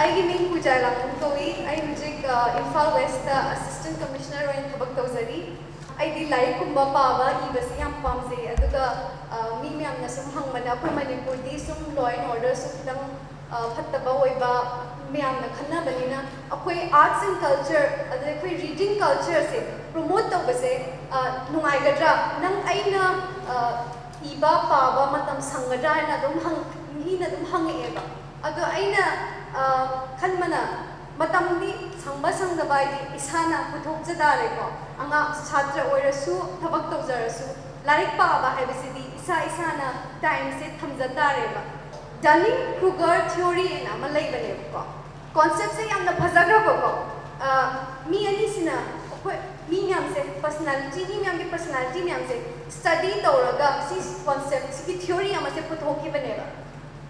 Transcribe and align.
ꯑꯩꯒꯤ 0.00 0.22
ꯃꯤꯡ 0.30 0.44
ꯄꯨꯖꯥ 0.52 0.74
ꯂꯥꯡꯃꯨ 0.84 1.08
ꯀꯧꯏ 1.22 1.48
ꯑꯩ 1.70 1.80
ꯍꯧꯖꯤꯛ 1.86 2.22
ꯏꯝꯐꯥꯜ 2.60 2.88
ꯋꯦꯁꯇ 2.96 3.36
ꯑꯁꯤꯁꯇꯦꯟꯠ 3.54 3.98
ꯀꯃꯤꯁꯅꯔ 4.02 4.48
ꯑꯣꯏꯅ 4.52 4.68
ꯊꯕꯛ 4.72 4.90
ꯇꯧꯖꯔꯤ 4.98 5.40
ꯑꯩꯗꯤ 6.00 6.22
ꯂꯥꯏꯔꯤꯛꯀꯨꯝꯕ 6.32 6.84
ꯄꯥꯕ 6.96 7.26
ꯏꯕꯁꯤ 7.48 7.74
ꯌꯥꯝ 7.82 7.94
ꯄꯥꯝꯖꯩ 8.04 8.44
ꯑꯗꯨꯒ 8.54 8.84
ꯃꯤ 9.62 9.70
ꯃꯌꯥꯝꯅ 9.78 10.08
ꯁꯨꯝ 10.16 10.26
ꯍꯪꯕꯗ 10.36 10.70
ꯑꯩꯈꯣꯏ 10.74 10.94
ꯃꯅꯤꯄꯨꯔꯗꯤ 11.00 11.54
ꯁꯨꯝ 11.66 11.80
ꯂꯣ 11.96 12.06
ꯑꯦꯟ 12.12 12.22
ꯑꯣꯔꯗꯔꯁꯨ 12.28 12.68
ꯈꯤꯇꯪ 12.76 13.02
ꯐꯠꯇꯕ 13.76 14.10
ꯑꯣꯏꯕ 14.16 14.50
ꯃꯌꯥꯝꯅ 15.12 15.48
ꯈꯟꯅꯕꯅꯤꯅ 15.58 16.18
ꯑꯩꯈꯣꯏ 16.54 16.78
ꯑꯥꯔꯠꯁ 17.00 17.26
ꯑꯦꯟ 17.28 17.38
ꯀꯜꯆꯔ 17.44 17.88
ꯑꯗꯩ 18.14 18.30
ꯑꯩꯈꯣꯏ 18.32 18.54
ꯔꯤꯗꯤꯡ 18.64 18.94
ꯀꯜꯆꯔꯁꯦ 19.04 19.60
ꯄ꯭ꯔꯣꯃꯣꯠ 19.94 20.26
ꯇꯧꯕꯁꯦ 20.34 20.72
ꯅꯨꯡꯉꯥꯏꯒꯗ꯭ꯔꯥ 21.52 22.10
खनमना 29.55 30.61
मतमदी 31.19 31.71
संग 32.03 32.25
संग 32.37 32.59
इसाना 33.15 33.59
पुथोजदारेको 33.71 34.65
अंगा 35.03 35.21
छात्र 35.41 35.85
ओरसु 35.91 36.33
थबक 36.61 36.91
लाइक 37.87 38.09
पाबा 38.19 38.49
हैबसिदी 38.57 39.05
इसा 39.15 39.39
इसाना 39.43 39.89
टाइम 40.21 40.51
से 40.59 40.67
थमजदारेबा 40.79 41.63
डनी 42.23 42.51
क्रुगर 42.79 43.21
थ्योरी 43.29 43.67
लेबने 44.09 44.51
अमा 44.73 44.83
कॉन्सेप 45.35 45.71
से 45.77 45.87
यामना 45.89 46.11
फजग्रबको 46.19 46.91
मी 48.09 48.25
पर्सनालीटी 48.25 49.79
मैम 49.85 50.07
की 50.07 51.21
मैम 51.21 51.37
की 51.37 51.49
पर्सनालिटी 51.51 52.01
मैम 52.03 52.27
से 52.27 52.37
स्टडी 52.73 53.13
तौर 53.21 53.49
सी 53.87 54.01
कॉन्सेप्ट 54.25 54.85
की 54.85 54.99
थ्योरी 54.99 55.33
अमा 55.35 55.49
से 55.55 55.61
पुथोखिबनेबा 55.69 56.45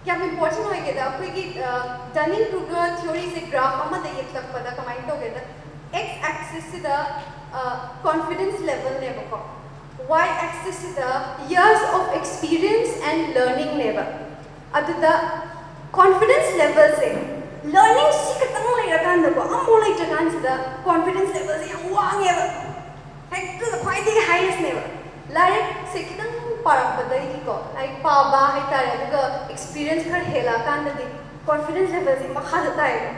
ಕ್ಯಾನ್ 0.06 0.24
ಪೋಚನವಾಗಿದೆ 0.40 1.00
ಅಪ್ಪಗೆ 1.00 1.44
ಡನ್ನಿಂಗ್ 2.16 2.48
ಕ್ರುಗರ್ 2.50 2.92
ಥಿಯೋರಿಸ್ 2.98 3.38
ಗ್ರಾಫ್ 3.50 3.78
ಅಮದ 3.84 4.06
ಎಪ್ಲಪ್ಪದ 4.22 4.68
ಕಮೈಂಟ್ 4.76 5.08
ಹೋಗಿದೆ 5.12 5.42
ಎಕ್ಸ್ 6.00 6.20
ಆಕ್ಸಿಸ್ 6.30 6.70
ಇದ 6.78 6.88
ಕಾನ್ಫಿಡೆನ್ಸ್ 8.02 8.60
ಲೆವೆಲ್ 8.62 8.98
ನೇಬಕ 9.00 9.32
ವೈ 10.10 10.26
ಆಕ್ಸಿಸ್ 10.46 10.82
ಇದ 10.90 11.02
years 11.46 11.86
of 11.92 12.10
experience 12.14 12.92
and 12.98 13.26
learning 13.38 13.76
ನೇಬ 13.78 13.98
ಅದ 14.74 15.04
ಕಾನ್ಫಿಡೆನ್ಸ್ 15.96 16.50
ಲೆವೆಲ್ಸೆ 16.56 17.10
ಲರ್ನಿಂಗ್ 17.74 18.16
ಸಿಕ್ಕತ್ತಂಗ 18.20 18.72
ಲೈರಕಾಂದಕೋ 18.80 19.42
ಅಮ್ಮ 19.48 19.78
ಲೈಟಕಾನ್ಸಿದ 19.84 20.48
ಕಾನ್ಫಿಡೆನ್ಸ್ 20.84 21.32
ಲೆವೆಲ್ಸ್ 21.38 21.66
ಯಾಂಗ್ 21.70 21.88
ವಾಂಗ್ 21.96 22.22
ಹೇವ 22.26 22.40
ಹೆಕ್ 23.32 23.52
ಟು 23.60 23.66
ದ 23.72 23.78
ಕ್ವಾಯಿಟಿ 23.82 24.12
ಹೈಯೆಸ್ಟ್ 24.28 24.62
ನೇಬ 24.62 24.78
ಲೈಕ್ 25.30 25.70
ಸಿಕ್ಕತ್ತಂಗ 25.94 26.35
पारपदीको 26.66 27.54
लाइक 27.74 27.90
पाबा 28.04 28.46
है 28.48 28.62
तारे 28.70 28.90
अगर 29.04 29.52
एक्सपीरियंस 29.52 30.04
कर 30.10 30.26
हेला 30.32 30.56
कान 30.66 30.90
कॉन्फिडेंस 31.46 31.90
लेवल 31.90 32.18
से 32.20 32.28
मखा 32.34 32.62
जाता 32.64 32.84
है 32.84 33.14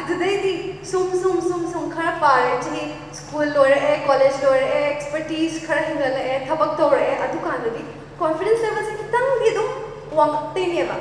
अददी 0.00 0.54
सुम 0.90 1.10
सुम 1.22 1.40
सुम 1.40 1.64
सुम 1.72 1.90
खर 1.90 2.10
पारे 2.20 2.56
जी 2.62 2.84
स्कूल 3.16 3.48
लोरे 3.56 3.96
कॉलेज 4.06 4.44
लोरे 4.44 4.68
एक्सपर्टीज 4.78 5.58
खर 5.66 5.82
हिंगल 5.84 6.16
ए 6.22 6.38
थबक 6.48 6.76
तोरे 6.78 7.10
अदु 7.26 7.38
कान 7.44 7.62
दी 7.66 7.84
कॉन्फिडेंस 8.20 8.60
लेवल 8.60 8.84
से 8.84 8.96
कितन 9.02 9.30
दी 9.42 9.50
दो 9.56 9.66
वांगते 10.12 10.66
ने 10.66 10.84
बा 10.90 10.98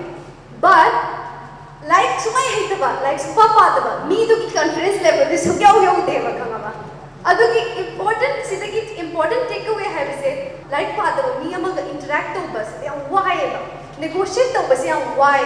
बट 0.66 1.88
लाइक 1.90 2.20
सुमाई 2.26 2.52
है 2.52 2.62
तबा 2.70 2.92
लाइक 3.02 3.20
सुपा 3.20 3.48
पा 3.56 3.68
तबा 3.78 3.96
मी 4.10 4.26
तो 4.28 4.36
की 4.42 4.50
कॉन्फिडेंस 4.56 5.02
लेवल 5.04 5.36
से 5.36 5.44
सुक्या 5.46 5.72
हो 5.72 5.82
यो 5.84 5.96
देवा 6.10 6.34
की 6.38 7.60
important 7.82 8.46
important 9.14 9.46
takeaway 9.46 9.86
here 9.86 10.10
is 10.10 10.22
that 10.26 10.72
like 10.74 10.98
father, 10.98 11.38
me 11.46 11.54
among 11.54 11.78
interact 11.78 12.34
to 12.34 12.42
bus, 12.52 12.66
they 12.82 12.88
are 12.88 12.98
why 13.14 13.38
negotiate 14.00 14.52
to 14.54 14.66
bus, 14.68 14.82
they 14.82 14.90
are 14.90 15.06
why. 15.16 15.46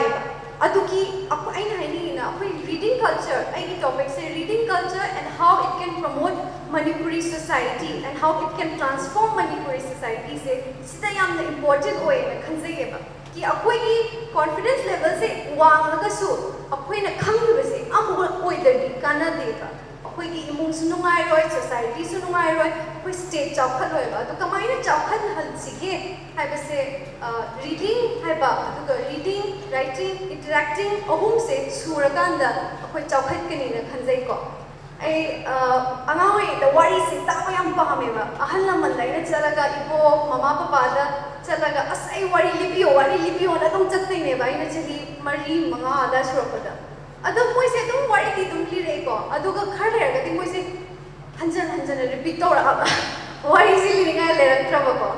Aduki, 0.58 1.28
apo 1.30 1.52
ay 1.52 1.68
nahini 1.68 2.16
na 2.16 2.32
apo 2.32 2.48
reading 2.64 2.98
culture. 2.98 3.44
Ay 3.54 3.76
topic 3.84 4.10
say 4.10 4.32
reading 4.34 4.66
culture 4.66 5.04
and 5.04 5.28
how 5.36 5.68
it 5.68 5.84
can 5.84 6.00
promote 6.02 6.34
Manipuri 6.72 7.22
society 7.22 8.02
and 8.08 8.18
how 8.18 8.32
it 8.48 8.56
can 8.58 8.80
transform 8.80 9.36
Manipuri 9.36 9.84
society. 9.84 10.40
Say, 10.40 10.64
sida 10.82 11.14
yam 11.14 11.36
na 11.36 11.44
important 11.52 12.02
oy 12.08 12.24
na 12.32 12.40
khanzay 12.48 12.90
ba. 12.96 13.04
कि 13.38 13.44
अखोई 13.46 13.80
confidence 14.34 14.86
level 14.86 15.20
से 15.20 15.28
वांगसु 15.58 16.28
अखोई 16.74 17.02
न 17.02 17.10
खंग 17.22 17.60
से 17.66 17.80
अब 17.98 18.08
ओइदगी 18.50 18.88
काना 19.02 19.30
देगा 19.30 19.70
ꯑꯩꯈꯣꯏꯒꯤ 20.18 20.50
ꯏꯃꯨꯡꯁꯨ 20.52 20.86
ꯅꯨꯡꯉꯥꯏꯔꯣꯏ 20.90 21.50
ꯁꯣꯁꯥꯏꯇꯤꯁꯨ 21.56 22.20
ꯅꯨꯡꯉꯥꯏꯔꯣꯏ 22.22 22.70
ꯑꯩꯈꯣꯏ 22.70 23.14
ꯁ꯭ꯇꯦꯠ 23.14 23.50
ꯆꯥꯎꯈꯠꯂꯣꯏꯕ 23.58 24.18
ꯑꯗꯣ 24.22 24.34
ꯀꯃꯥꯏꯅ 24.40 24.76
ꯆꯥꯎꯈꯠꯍꯟꯁꯤꯒꯦ 24.88 25.92
ꯍꯥꯏꯕꯁꯦ 26.38 26.80
ꯔꯤꯗꯤꯡ 27.64 28.00
ꯍꯥꯏꯕ 28.24 28.50
ꯑꯗꯨꯒ 28.70 28.96
ꯔꯤꯗꯤꯡ 29.10 29.46
ꯔꯥꯏꯇꯤꯡ 29.74 30.16
ꯏꯟꯇꯔꯦꯛꯇꯤꯡ 30.36 30.94
ꯑꯍꯨꯝꯁꯦ 31.16 31.56
ꯁꯨꯔꯀꯥꯟꯗ 31.82 32.50
ꯑꯩꯈꯣꯏ 32.56 33.04
ꯆꯥꯎꯈꯠꯀꯅꯤꯅ 33.14 33.84
ꯈꯟꯖꯩꯀꯣ 33.92 34.40
ꯑꯩ 35.06 35.22
ꯑꯉꯥꯡ 36.12 36.26
ꯑꯣꯏꯔꯤꯉꯩꯗ 36.32 36.74
ꯋꯥꯔꯤꯁꯦ 36.80 37.16
ꯇꯥꯕ 37.32 37.56
ꯌꯥꯝ 37.58 37.72
ꯄꯥꯝꯃꯦꯕ 37.80 38.26
ꯑꯍꯜ 38.48 38.68
ꯂꯃꯟ 38.72 38.98
ꯂꯩꯅ 39.04 39.22
ꯆꯠꯂꯒ 39.32 39.70
ꯏꯕꯣ 39.80 40.02
ꯃꯃꯥ 40.34 40.52
ꯄꯄꯥꯗ 40.64 41.08
ꯆꯠꯂꯒ 41.48 41.82
ꯑꯁ 41.94 42.12
ꯑꯩ 42.18 42.26
ꯋꯥꯔꯤ 42.36 42.52
ꯂꯤꯕꯤꯌꯣ 42.66 42.90
ꯋꯥꯔꯤ 43.00 43.24
ꯂꯤꯕꯤꯌꯣꯅ 43.28 43.66
ꯑꯗꯨꯝ 43.72 43.86
ꯆꯠꯇꯣꯏꯅꯦꯕ 43.96 44.44
ꯑꯩꯅ 44.50 44.68
ꯆꯍꯤ 44.76 45.00
ꯃꯔꯤ 45.30 45.56
ꯃꯉꯥꯗ 45.74 46.20
ꯁꯨꯔꯛꯄꯗ 46.30 46.74
ꯑꯗꯣ 47.29 47.41
ꯃꯣꯏꯁꯦ 47.57 47.79
ꯑꯗꯨꯝ 47.85 48.03
ꯋꯥꯔꯤꯗꯤ 48.15 48.43
ꯑꯗꯨꯝ 48.47 48.63
ꯂꯤꯔꯛꯑꯦꯀꯣ 48.73 49.17
ꯑꯗꯨꯒ 49.37 49.63
ꯈꯔ 49.77 49.93
ꯂꯩꯔꯒꯗꯤ 49.97 50.31
ꯃꯣꯏꯁꯦ 50.39 50.61
ꯍꯟꯖꯟ 51.41 51.69
ꯍꯟꯖꯟꯅ 51.75 52.07
ꯔꯤꯄꯤꯠ 52.13 52.37
ꯇꯧꯔꯛꯑꯕ 52.43 52.87
ꯋꯥꯔꯤꯁꯦ 53.55 53.89
ꯂꯤꯅꯤꯡꯉꯥꯏ 53.99 54.35
ꯂꯩꯔꯛꯇ꯭ꯔꯕꯀꯣ 54.41 55.09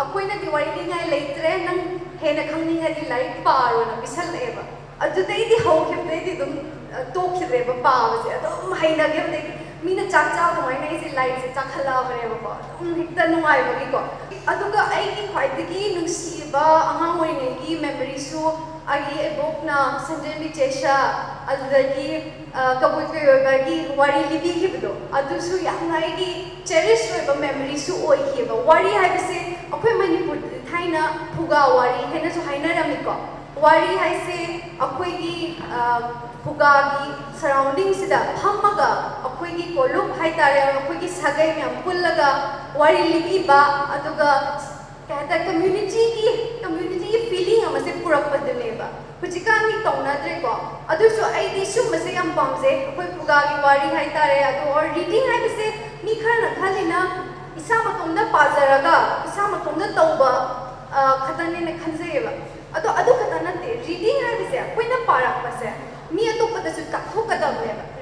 ꯑꯩꯈꯣꯏꯅꯗꯤ 0.00 0.48
ꯋꯥꯔꯤ 0.56 0.70
ꯂꯤꯅꯤꯡꯉꯥꯏ 0.76 1.06
ꯂꯩꯇ꯭ꯔꯦ 1.14 1.52
ꯅꯪ 1.68 1.80
ꯍꯦꯟꯅ 2.22 2.44
ꯈꯪꯅꯤꯡꯉꯗꯤ 2.50 3.08
ꯂꯥꯏꯔꯤꯛ 3.12 3.38
ꯄꯥꯔꯣꯅ 3.48 3.94
ꯄꯤꯁꯜꯂꯛꯑꯦꯕ 4.04 4.62
ꯑꯗꯨꯗꯩꯗꯤ 5.06 5.56
ꯍꯧꯈꯤꯕꯗꯩꯗꯤ 5.66 6.30
ꯑꯗꯨꯝ 6.36 6.52
ꯇꯣꯛꯈꯤꯗ꯭ꯔꯦꯕ 7.16 7.74
ꯄꯥꯕꯁꯦ 7.88 8.28
ꯑꯗꯨꯝ 8.38 8.74
ꯍꯩꯅꯈꯤꯕꯗꯩ 8.82 9.44
ꯃꯤꯅ 9.86 10.04
ꯆꯥꯛ 10.14 10.26
ꯆꯥꯕꯗꯨꯃꯥꯏꯅ 10.36 10.84
ꯑꯩꯁꯦ 10.90 11.08
ꯂꯥꯏꯔꯤꯛꯁꯦ 11.18 11.48
ꯆꯥꯛꯈꯠꯂꯛꯑꯕꯅꯦꯕꯀꯣ 11.58 12.50
ꯑꯗꯨꯝ 12.56 12.90
ꯍꯦꯛꯇ 13.00 13.22
ꯅꯨꯡꯉꯥꯏꯕꯒꯤꯀꯣ 13.32 14.00
ꯑꯗꯨꯒ 14.52 14.80
ꯑꯩꯒꯤ 14.96 15.22
ꯈ꯭ꯋꯥꯏꯗꯒꯤ 15.32 15.82
ꯅꯨꯡꯁꯤꯕ 15.94 16.64
ꯑꯉꯥꯡ 16.90 17.14
ꯑꯣꯏꯔꯤꯉꯩꯒꯤ 17.16 17.72
ꯃꯦꯃꯣꯔꯤꯁꯨ 17.84 18.42
ꯑꯩꯒꯤ 18.92 19.16
ꯏꯕꯣꯛꯅ 19.30 19.76
ꯁꯟꯖꯦꯟ 20.06 20.38
ꯕꯤꯆꯦꯁꯥ 20.42 20.94
ꯑꯗꯨꯗꯒꯤ 21.52 22.08
ꯀꯕꯨꯏ 22.80 23.04
ꯀꯩꯑꯣꯏꯕꯒꯤ 23.12 23.76
ꯋꯥꯔꯤ 24.00 24.20
ꯂꯤꯕꯤꯈꯤꯕꯗꯣ 24.32 24.92
ꯑꯗꯨꯁꯨ 25.18 25.54
ꯌꯥꯝꯅ 25.68 25.96
ꯑꯩꯒꯤ 26.00 26.30
ꯆꯦꯔꯤꯁ 26.70 27.14
ꯑꯣꯏꯕ 27.14 27.34
ꯃꯦꯃꯣꯔꯤꯁꯨ 27.44 27.92
ꯑꯣꯏꯈꯤꯕ 28.06 28.54
ꯋꯥꯔꯤ 28.70 28.90
ꯍꯥꯏꯕꯁꯦ 29.00 29.38
ꯑꯩꯈꯣꯏ 29.38 29.94
ꯃꯅꯤꯄꯨꯔꯗꯗꯤ 30.02 30.60
ꯊꯥꯏꯅ 30.70 31.02
ꯐꯨꯒꯥ 31.36 31.60
ꯋꯥꯔꯤ 31.76 32.00
ꯍꯥꯏꯅꯁꯨ 32.12 32.40
ꯍꯥꯏꯅꯔꯝꯃꯤꯀꯣ 32.48 33.14
ꯋꯥꯔꯤ 33.64 33.96
ꯍꯥꯏꯁꯦ 34.02 34.38
ꯑꯩꯈꯣꯏꯒꯤ 34.80 35.56
hukagi 36.45 37.09
surrounding 37.33 37.89
sida 37.89 38.37
phammaga 38.37 38.89
akhoi 39.27 39.51
gi 39.57 39.65
kolum 39.73 40.13
hai 40.19 40.31
tare 40.39 40.61
akhoi 40.77 40.97
gi 41.01 41.09
sagai 41.09 41.49
me 41.57 41.61
ampul 41.69 41.97
laga 42.05 42.29
wari 42.81 43.01
libi 43.13 43.37
ba 43.49 43.89
aduga 43.97 44.31
kehta 45.09 45.37
community 45.47 46.03
ki 46.17 46.29
community 46.61 47.07
ki 47.13 47.19
feeling 47.31 47.65
amase 47.69 47.91
pura 48.03 48.19
padne 48.29 48.69
ba 48.81 48.87
kuchika 49.21 49.55
mi 49.67 49.81
tona 49.85 50.13
dre 50.21 50.35
ko 50.45 50.53
adu 50.93 51.09
so 51.17 51.25
ai 51.39 51.45
desu 51.55 51.89
mase 51.93 52.11
am 52.23 52.29
pamse 52.37 52.69
akhoi 52.93 53.07
hukagi 53.17 53.55
wari 53.65 53.89
hai 53.97 54.07
adu 54.49 54.69
or 54.77 54.85
reading 54.97 55.25
hai 55.31 55.39
bise 55.45 55.67
mi 56.05 56.19
khana 56.25 56.53
khali 56.59 56.85
na 56.93 57.01
isa 57.57 57.81
matum 57.87 58.13
da 58.19 58.29
pazaraga 58.35 58.97
isa 59.31 59.49
matum 59.55 59.81
da 59.81 59.89
tauba 59.97 60.31
khatane 61.25 61.59
ne 61.69 61.73
khanse 61.81 62.21
ba 62.27 62.37
adu 62.77 62.89
adu 63.01 63.17
khatana 63.21 63.57
te 63.61 63.79
reading 63.87 64.21
hai 64.27 64.35
bise 64.43 64.59
koi 64.77 64.87
na 64.93 65.04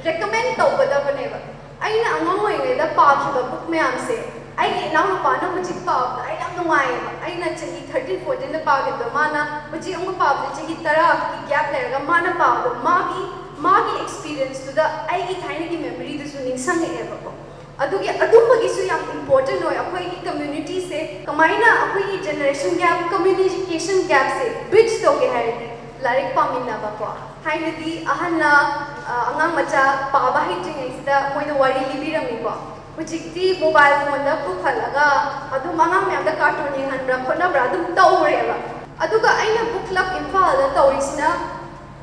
recommend 0.05 0.55
tawbadabneva 0.59 1.39
aina 1.87 2.07
angong 2.15 2.41
oingeida 2.47 2.87
pakhida 2.99 3.43
book 3.51 3.69
myam 3.73 3.95
se 4.07 4.17
aina 4.63 4.81
inau 4.89 5.05
pana 5.25 5.51
muji 5.55 5.75
pawda 5.87 6.25
aina 6.31 6.47
nungai 6.57 6.91
aina 7.27 7.53
chahi 7.61 7.79
13 7.93 8.19
14 8.25 8.51
da 8.55 8.61
pawda 8.67 9.07
mana 9.19 9.41
muji 9.71 9.95
ang 9.99 10.11
pawda 10.23 10.51
chahi 10.57 10.75
10 10.89 11.15
ki 11.29 11.39
gap 11.53 11.71
lerga 11.75 12.03
mana 12.11 12.35
pawda 12.43 12.73
magi 12.89 13.23
magi 13.67 13.95
experience 14.03 14.61
to 14.67 14.75
the 14.81 14.87
aigi 15.15 15.39
thaina 15.45 15.71
ki 15.71 15.79
memory 15.87 16.19
da 16.21 16.29
su 16.33 16.45
ningsang 16.49 16.85
eba 16.91 17.17
ko 17.23 17.33
अदुगे 17.83 18.11
अदुमगी 18.23 18.67
सु 18.73 18.81
याम 18.87 19.05
important 19.11 19.63
होय 19.63 19.75
अखोई 19.83 20.03
की 20.09 20.19
community 20.25 20.81
से 20.89 20.99
कमाइना 21.27 21.71
अखोई 21.85 22.03
की 22.09 22.17
generation 22.25 22.75
gap 22.81 22.99
communication 23.13 24.03
gap 24.11 24.27
से 24.39 24.49
bridge 24.73 24.91
तोगे 25.05 25.29
है 25.35 25.45
ꯂꯥꯏꯔꯤꯛ 26.04 26.30
ꯄꯥꯃꯤꯟꯅꯕꯀꯣ 26.36 27.08
ꯊꯥꯏꯅꯗꯤ 27.44 27.92
ꯑꯍꯟꯅ 28.14 28.50
ꯑꯉꯥꯡ 29.30 29.52
ꯃꯆꯥ 29.58 29.84
ꯄꯥꯕ 30.14 30.40
ꯍꯩꯇ꯭ꯔꯤꯉꯩꯁꯤꯗ 30.48 31.16
ꯃꯣꯏꯅ 31.34 31.54
ꯋꯥꯔꯤ 31.62 31.82
ꯂꯤꯕꯤꯔꯝꯃꯤꯀꯣ 31.90 32.52
ꯍꯧꯖꯤꯛꯇꯤ 32.96 33.44
ꯃꯣꯕꯥꯏꯜ 33.62 33.94
ꯐꯣꯟꯗ 34.06 34.34
ꯄꯨꯈꯠꯂꯒ 34.44 35.06
ꯑꯗꯨꯝ 35.56 35.80
ꯑꯉꯥꯡ 35.84 36.04
ꯃꯌꯥꯝꯗ 36.08 36.32
ꯀꯥꯔꯇꯨꯟ 36.40 36.74
ꯌꯦꯡꯍꯟꯕ꯭ꯔꯥ 36.80 37.16
ꯈꯣꯠꯅꯕ꯭ꯔꯥ 37.26 37.60
ꯑꯗꯨꯝ 37.68 37.84
ꯇꯧꯔꯦꯕ 37.98 38.56
ꯑꯗꯨꯒ 39.04 39.30
ꯑꯩꯅ 39.42 39.62
ꯕꯨꯛ 39.72 39.84
ꯀ꯭ꯂꯕ 39.90 40.12
ꯏꯝꯐꯥꯜꯗ 40.20 40.66
ꯇꯧꯔꯤꯁꯤꯅ 40.76 41.28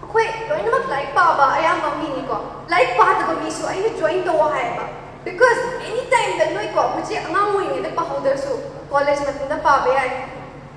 ꯑꯩꯈꯣꯏ 0.01 0.27
ꯂꯣꯏꯅꯃꯛ 0.49 0.85
ꯂꯥꯏꯔꯤꯛ 0.91 1.11
ꯄꯥꯕ 1.17 1.45
ꯑꯌꯥꯝꯕ 1.57 1.89
ꯃꯤꯅꯤꯀꯣ 2.01 2.37
ꯂꯥꯏꯔꯤꯛ 2.71 2.93
ꯄꯥꯗꯕ 2.99 3.33
ꯃꯤꯁꯨ 3.43 3.67
ꯑꯩꯅ 3.71 3.89
ꯖꯣꯏꯟ 3.99 4.23
ꯇꯧꯋꯣ 4.27 4.45
ꯍꯥꯏꯌꯦꯕ 4.53 4.85
ꯕꯤꯀꯣꯁ 5.25 5.67
ꯑꯦꯅꯤ 5.83 6.03
ꯇꯥꯏꯝꯗ 6.13 6.45
ꯅꯣꯏꯀꯣ 6.55 6.81
ꯍꯧꯖꯤꯛ 6.95 7.19
ꯑꯉꯥꯡ 7.27 7.49
ꯑꯣꯏꯔꯤꯉꯩꯗ 7.51 7.91
ꯄꯥꯍꯧꯗ꯭ꯔꯁꯨ 7.99 8.53
ꯀꯣꯂꯦꯖ 8.91 9.27
ꯃꯇꯝꯗ 9.27 9.57
ꯄꯥꯕ 9.67 9.89
ꯌꯥꯏ 9.97 10.09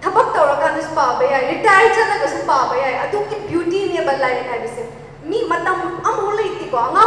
थबक 0.03 0.33
तौरकान 0.35 0.81
पाब 0.95 1.21
या 1.31 1.37
रिटायर 1.45 1.93
चलकर 1.95 2.41
पाब 2.45 2.75
या 2.77 2.89
अदुकी 3.01 3.39
ब्यूटीने 3.47 4.05
लाइक 4.17 4.51
है 4.51 4.91
मी 5.25 5.41
मतम 5.49 5.81
अमहुल 6.03 6.39
अंगा 6.79 7.01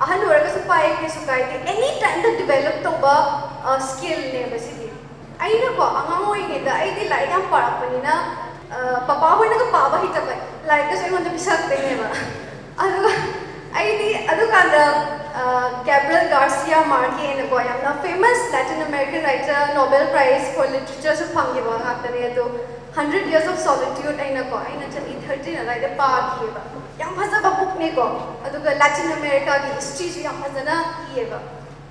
अहल 0.00 0.24
पाए 0.68 0.88
कई 0.96 1.08
सुकाई 1.10 1.42
एनी 1.74 1.90
टाइम 2.00 2.22
डिवेलप 2.38 2.82
तब 2.84 3.06
तो 3.64 3.78
स्किल 3.86 4.20
ने 4.32 4.44
बसी 4.52 4.72
लाइक 7.08 7.32
हम 7.32 7.50
पारा 7.50 7.68
पनी 7.80 8.02
ना 8.02 8.16
पापा 9.08 9.30
होएगा 9.30 10.20
like 10.66 10.92
Gabriel 15.32 16.28
Garcia 16.28 16.84
Marquez 16.84 17.40
na 17.40 17.92
famous 18.04 18.38
Latin 18.52 18.82
American 18.84 19.24
writer 19.24 19.72
Nobel 19.74 20.12
Prize 20.12 20.52
for 20.52 20.68
Literature 20.68 21.16
so 21.16 21.24
phangi 21.32 21.64
ba 21.64 21.80
ngak 21.80 22.04
ne 22.12 22.34
to 22.36 22.44
100 22.92 23.32
years 23.32 23.48
of 23.48 23.56
solitude 23.56 24.20
aina 24.20 24.44
ko 24.52 24.60
aina 24.60 24.84
chani 24.92 25.16
13 25.24 25.56
alai 25.64 25.80
de 25.80 25.90
pa 25.96 26.36
ki 26.36 26.52
ba 26.52 26.60
yang 27.00 27.16
phasa 27.16 27.40
ba 27.40 27.52
book 27.56 27.80
ne 27.80 27.88
ko 27.96 28.04
aduga 28.44 28.76
latin 28.76 29.08
america 29.16 29.56
ki 29.64 29.70
history 29.78 30.08
ju 30.16 30.20
yang 30.28 30.36
phasa 30.42 30.64
na 30.68 30.76
ki 31.14 31.24
ba 31.32 31.40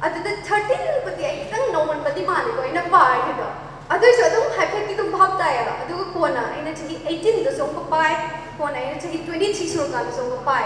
adu 0.06 0.22
the 0.28 0.36
13 0.46 1.02
pati 1.08 1.26
ai 1.32 1.50
tang 1.50 1.74
no 1.74 1.82
man 1.90 2.06
pati 2.06 2.28
ma 2.30 2.46
ne 2.46 2.54
ko 2.60 2.68
aina 2.68 2.86
pa 2.94 3.02
ki 3.26 3.34
ba 3.42 3.50
adu 3.98 4.14
so 4.20 4.30
adum 4.30 4.54
happy 4.60 4.86
ki 4.92 5.00
tum 5.02 5.10
bhab 5.18 5.34
ta 5.42 5.50
ya 5.58 5.66
aduga 5.82 6.06
ko 6.14 6.30
na 6.38 6.46
aina 6.54 6.78
chani 6.84 7.02
18 7.18 7.42
do 7.50 7.58
song 7.58 7.74
ko 7.80 7.90
pai 7.96 8.14
ko 8.62 8.70
na 8.70 8.86
aina 8.86 9.02
chani 9.02 9.26
23 9.26 9.74
sur 9.74 9.90
ka 9.98 10.06
song 10.22 10.30
ko 10.36 10.40
pai 10.52 10.64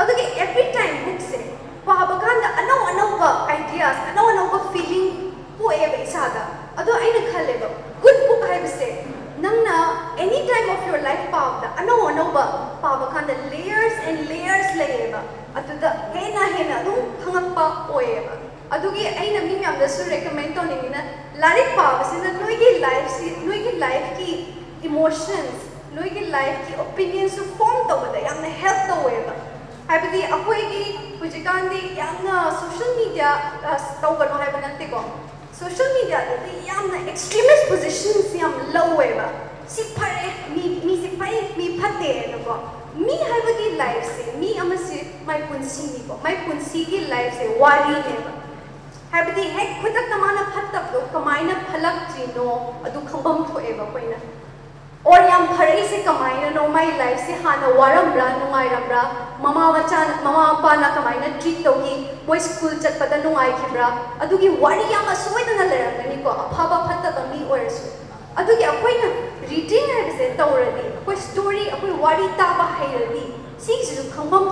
aduga 0.00 0.26
every 0.46 0.66
time 0.80 0.96
book 1.04 1.20
se 1.28 1.44
pahabagan 1.86 2.38
na 2.42 2.50
ano 2.58 2.76
ba 3.14 3.46
ideas, 3.46 3.96
Ano 4.10 4.26
ano 4.34 4.50
ba 4.50 4.58
feeling 4.74 5.38
po 5.54 5.70
e 5.70 5.86
ba 5.86 5.98
isaga. 6.02 6.74
Ado 6.74 6.90
ay 6.98 7.14
naghaleba. 7.14 7.70
Good 8.02 8.18
po 8.26 8.42
kayo 8.42 8.66
bise. 8.66 9.06
Nang 9.38 9.62
na 9.62 10.10
any 10.18 10.42
time 10.50 10.68
of 10.74 10.82
your 10.90 11.00
life 11.00 11.30
pahabda, 11.30 11.78
Ano 11.78 12.10
ano 12.10 12.34
ba 12.34 12.44
pahabagan 12.82 13.30
na 13.30 13.36
layers 13.54 13.96
and 14.02 14.26
layers 14.26 14.68
lay 14.74 15.14
ba. 15.14 15.22
Ato 15.54 15.78
da 15.78 16.10
hena-hena 16.10 16.82
anong 16.82 17.22
hanggang 17.22 17.54
pa 17.54 17.86
po 17.86 18.02
e 18.02 18.18
ba. 18.26 18.34
ꯑꯗꯨꯒꯤ 18.66 19.06
ꯑꯩꯅ 19.06 19.46
ꯃꯤ 19.46 19.62
ꯃꯌꯥꯝꯗꯁꯨ 19.62 20.10
recommend 20.10 20.50
ꯇꯧꯅꯤꯡꯉꯤꯅ 20.58 21.00
ꯂꯥꯏꯔꯤꯛ 21.38 21.68
ꯄꯥꯕꯁꯤꯅ 21.78 22.34
ꯅꯣꯏꯒꯤ 22.34 22.82
ꯂꯥꯏꯐꯁꯤ 22.82 23.26
life 23.46 23.78
ꯂꯥꯏꯐꯀꯤ 23.78 24.30
emotions 24.82 25.70
ꯅꯣꯏꯒꯤ 25.94 26.22
ꯂꯥꯏꯐꯀꯤ 26.34 26.74
ꯑꯣꯄꯤꯅꯤꯌꯟꯁꯨ 26.82 27.46
form 27.54 27.86
ꯇꯧꯕꯗ 27.86 28.18
health 28.62 28.82
to 28.90 28.90
ꯇꯧꯋꯦꯕ 28.90 29.34
si 39.68 39.82
pare 39.94 41.38
mi 41.56 41.66
phate 41.78 42.10
no 42.32 42.38
ko 42.46 42.54
mi 42.94 43.14
haibagi 43.28 43.68
life 43.78 44.06
se 44.16 44.24
mi 44.40 44.58
amasi 44.58 44.98
mai 45.26 45.40
punsi 45.48 45.82
ni 45.94 46.00
ko 46.08 46.18
mai 46.22 46.34
punsi 46.46 46.84
ki 46.90 46.98
life 47.12 47.38
se 47.38 47.46
wari 47.62 47.94
ne 48.06 48.16
ba 48.26 48.32
haibadi 49.12 49.44
hek 49.56 49.70
khutak 49.82 50.06
tamana 50.10 50.46
से 57.24 57.34
हाँ 57.42 57.56
वारम्रा 57.78 59.02
ममा 59.42 59.66
ममा 60.24 60.74
ना 60.74 61.28
treat 61.38 61.64
तौगी 61.64 61.94
मोई 62.28 62.38
school 62.46 62.74
चटपदा 62.78 63.16
नुंगाइखिब्रा 63.22 63.86
अदुगी 64.26 64.48
वारी 64.64 64.92
याम 64.92 65.06
असोइदना 65.14 65.64
लेरंगनी 65.72 66.22
को 66.24 66.36
अफाबा 66.44 66.78
फत्तबा 66.88 67.24
मी 67.32 67.40
ओरसु 67.54 67.84
अदुगी 68.42 68.64
अखोइना 68.72 69.08
रीडिंग 69.50 69.90
हाइबसे 69.90 70.28
तौरदी 70.38 70.86
अखोइ 70.92 71.16
स्टोरी 71.26 71.66
अखोइ 71.78 71.98
वारी 72.04 72.28
ताबा 72.40 72.70
हैरदी 72.78 73.26
सिगसु 73.66 74.02
खंगबम 74.16 74.46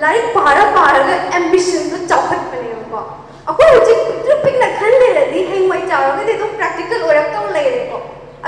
larik 0.00 0.32
para 0.32 0.72
paraga 0.76 1.16
ambition 1.38 1.92
do 1.92 1.98
chawkhat 2.10 2.40
baneba 2.52 2.84
ko 2.92 3.00
akoi 3.52 3.68
hojik 3.76 3.98
pitru 4.08 4.36
pikna 4.44 4.68
khan 4.80 4.94
leradi 5.02 5.40
heng 5.50 5.66
mai 5.72 5.82
chawraga 5.90 6.24
de 6.28 6.34
dum 6.40 6.52
practical 6.60 7.04
orak 7.10 7.28
taw 7.34 7.44
leire 7.56 7.82
ko 7.92 7.98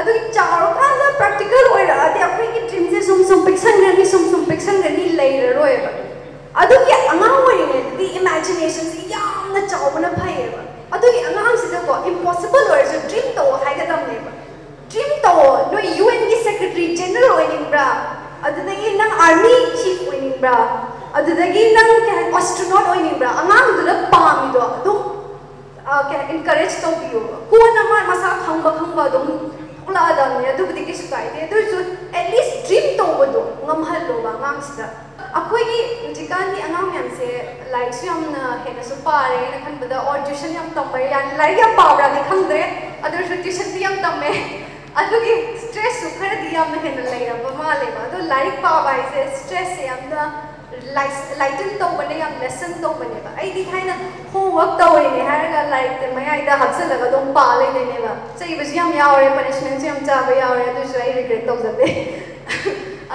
adu 0.00 0.12
chawro 0.36 0.68
kanda 0.80 1.08
practical 1.20 1.64
oira 1.76 1.96
adi 2.06 2.24
akoi 2.28 2.48
ki 2.54 2.62
dream 2.70 2.86
se 2.94 3.00
sum 3.08 3.20
sum 3.30 3.44
piksan 3.48 3.84
gani 3.84 4.06
sum 4.12 4.24
sum 4.32 4.46
piksan 4.50 4.80
gani 4.86 5.04
leire 5.20 5.50
roeba 5.58 5.92
adu 6.64 6.78
ki 6.86 6.96
angang 7.12 7.36
wari 7.48 7.66
ne 7.72 7.80
di 7.98 8.06
imagination 8.22 8.88
si 8.94 9.04
yamna 9.12 9.64
chawbana 9.74 10.12
phaieba 10.20 10.62
adu 10.98 11.12
ki 11.16 11.20
angang 11.32 11.60
sida 11.64 11.84
ko 11.90 12.00
impossible 12.12 12.72
oira 12.76 12.88
so 12.94 13.02
dream 13.12 13.28
taw 13.40 13.48
haigadam 13.66 14.08
neba 14.08 14.32
dream 14.94 15.12
to 15.24 15.36
no 15.72 15.78
UN 16.06 16.20
ki 16.32 16.38
secretary 16.48 16.88
general 17.02 17.38
oiningbra 17.44 17.86
adudagi 18.48 18.96
nang 19.00 19.12
army 19.28 19.54
chief 19.80 20.02
oiningbra 20.10 20.56
adudagi 21.18 21.62
nang 21.76 21.90
ke 22.08 22.14
astronaut 22.40 22.92
oiningbra 22.92 23.30
angang 23.40 23.68
duda 23.78 23.94
pami 24.12 24.52
do 24.56 24.60
adum 24.60 24.98
ke 26.10 26.18
encourage 26.34 26.76
to 26.84 26.90
biyo 27.00 27.22
ko 27.52 27.56
na 27.76 27.82
ma 27.92 27.98
masa 28.10 28.40
khangba 28.44 28.72
khangba 28.80 29.04
dum 29.14 29.26
ula 29.88 30.00
adam 30.12 30.40
ne 30.42 30.52
adu 30.52 30.68
budi 30.68 30.84
ki 30.88 30.94
sukai 31.00 31.24
de 31.36 31.46
adu 31.46 31.62
so 31.72 31.78
at 32.12 32.28
least 32.34 32.68
dream 32.68 32.92
to 33.00 33.06
bodo 33.20 33.42
ngam 33.64 33.80
hal 33.88 34.02
lo 34.10 34.20
ba 34.26 34.32
ngang 34.42 34.60
sida 34.68 34.86
akoi 35.40 35.62
gi 35.70 35.80
jikan 36.16 36.52
ni 36.52 36.60
angang 36.68 36.92
yam 36.98 37.08
se 37.18 37.28
like 37.72 37.92
su 37.98 38.10
yam 38.10 38.28
na 38.34 38.60
he 38.64 38.76
na 38.76 38.84
su 38.90 39.00
pare 39.06 39.40
na 39.52 39.64
khan 39.64 39.80
bada 39.84 40.04
or 40.10 40.18
tuition 40.26 40.52
yam 40.58 40.68
tambai 40.76 41.04
yan 41.14 41.36
like 41.40 41.56
tuition 43.42 43.80
yam 43.80 43.96
tamme 44.00 44.62
अदुगी 44.92 45.34
stress 45.58 46.00
खर 46.16 46.32
दी 46.40 46.54
याम 46.54 46.72
हेन 46.80 46.96
लेरब 47.04 47.44
माले 47.58 47.86
बा 47.92 48.00
अदु 48.06 48.18
like 48.24 48.58
पाबा 48.64 48.90
इसे 48.96 49.22
stress 49.36 49.68
से 49.76 49.86
यामना 49.86 50.24
लाइटन 51.38 51.70
तो 51.80 51.88
बने 51.98 52.18
याम 52.18 52.34
लेसन 52.40 52.74
तो 52.82 52.90
बने 52.98 53.20
बा 53.24 53.30
आई 53.38 53.50
दी 53.52 53.64
खाइना 53.70 53.94
होमवर्क 54.34 54.76
तो 54.80 54.90
ने 55.14 55.22
हारगा 55.28 55.62
लाइक 55.70 55.96
ते 56.00 56.10
मया 56.16 56.34
इदा 56.42 56.58
हब्सल 56.64 56.92
लगा 56.92 57.08
दो 57.14 57.22
पा 57.38 57.46
ले 57.60 57.70
ने 57.78 57.98
बा 58.04 58.12
सही 58.42 58.58
बस 58.60 58.76
याम 58.76 58.92
यावरे 58.98 59.30
पनिशमेंट 59.38 60.06
चाबा 60.10 60.52
रिग्रेट 61.16 61.46
तो 61.46 61.56
जबे 61.64 61.90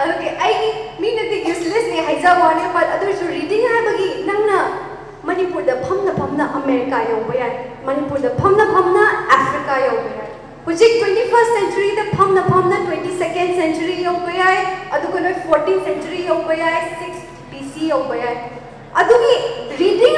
अदुगी 0.02 0.36
आई 0.48 0.74
मीन 1.02 1.24
दी 1.30 1.42
यूजलेस 1.46 1.88
ने 1.94 2.10
हाइजा 2.10 2.34
वाने 2.42 2.68
पर 2.74 2.98
अदु 2.98 3.14
सो 3.22 3.32
रीडिंग 3.38 3.70
नंगना 4.32 4.60
मणिपुर 5.28 5.70
फमना 5.84 6.12
फमना 6.18 6.46
अमेरिका 6.58 7.00
यौब 7.10 7.32
याय 7.36 7.54
मणिपुर 7.88 8.28
फमना 8.40 8.66
फमना 8.74 9.06
अफ्रीका 9.38 9.78
यौब 9.86 10.06
याय 10.18 10.30
हुजिक 10.68 10.94
21st 11.04 11.52
सेंचुरी 11.56 11.90
द 11.98 12.06
फमना 12.14 12.42
फमना 12.48 12.78
22nd 12.88 13.56
सेंचुरी 13.60 13.98
यौब 14.04 14.30
याय 14.38 14.58
अदुको 14.98 15.20
14th 15.52 15.86
सेंचुरी 15.86 16.26
यौब 16.28 16.52
याय 16.60 16.80
6th 17.02 17.22
BC 17.52 17.90
यौब 17.90 18.14
याय 18.22 18.36
अदुगी 19.02 19.36
रीडिंग 19.80 20.17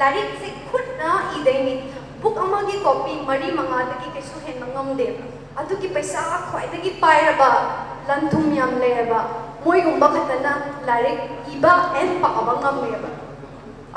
ꯂꯥꯏꯔꯤꯛꯁꯦ 0.00 0.48
ꯈꯨꯠꯅ 0.70 1.10
ꯏꯗꯣꯏꯅꯤ 1.38 1.74
ꯕꯨꯛ 2.22 2.36
ꯑꯃꯒꯤ 2.44 2.76
ꯀꯣꯄꯤ 2.86 3.14
ꯃꯔꯤ 3.28 3.48
ꯃꯉꯥꯗꯒꯤ 3.58 4.08
ꯀꯩꯁꯨ 4.14 4.42
ꯍꯦꯟꯕ 4.46 4.66
ꯉꯝꯗꯦꯕ 4.74 5.24
ꯑꯗꯨꯒꯤ 5.60 5.88
ꯄꯩꯁꯥ 5.96 6.22
ꯈ꯭ꯋꯥꯏꯗꯒꯤ 6.48 6.92
ꯄꯥꯏꯔꯕ 7.02 7.50
ꯂꯟ 8.08 8.28
ꯊꯨꯝ 8.30 8.46
ꯌꯥꯝ 8.58 8.78
ꯂꯩꯔꯕ 8.82 9.20
ꯃꯣꯏꯒꯨꯝꯕ 9.64 10.08
ꯈꯛꯇꯅ 10.14 10.52
ꯂꯥꯏꯔꯤꯛ 10.88 11.20
ꯏꯕ 11.54 11.72
ꯑꯦꯟ 11.98 12.10
ꯄꯥꯕ 12.24 12.52
ꯉꯝꯃꯦꯕ 12.62 13.10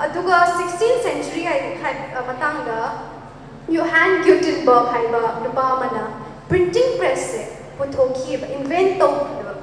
ꯑꯗꯨꯒ 0.06 0.38
ꯁꯤꯛꯁꯇꯤꯟ 0.58 0.96
ꯁꯦꯟꯆꯨꯔꯤ 1.06 1.44
ꯃꯇꯥꯡꯗ 2.30 2.80
ꯌꯣꯍꯥꯟ 3.76 4.22
ꯒ꯭ꯌꯨꯇꯤꯟꯕꯔg 4.26 4.92
ꯍꯥꯏꯕ 4.94 5.24
ꯅꯨꯄꯥ 5.44 5.64
ꯑꯃꯅ 5.76 6.04
ꯄ꯭ꯔꯤꯟꯇꯤꯡ 6.50 6.90
ꯄ꯭ꯔꯦꯁꯁꯦ 7.00 7.42
ꯄꯨꯊꯣꯛꯈꯤꯕ 7.78 8.48
ꯏꯟꯚꯦꯟ 8.58 9.00
ꯇꯧꯈꯤꯕ 9.02 9.54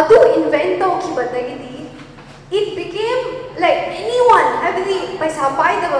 ꯑꯗꯨ 0.00 0.18
invent 0.38 0.78
ꯇꯧꯈꯤꯕꯗꯒꯤꯗꯤ 0.82 1.76
it 2.50 2.66
became 2.78 3.39
like 3.59 3.91
anyone, 3.91 4.63
every 4.63 5.17
paisa 5.17 5.51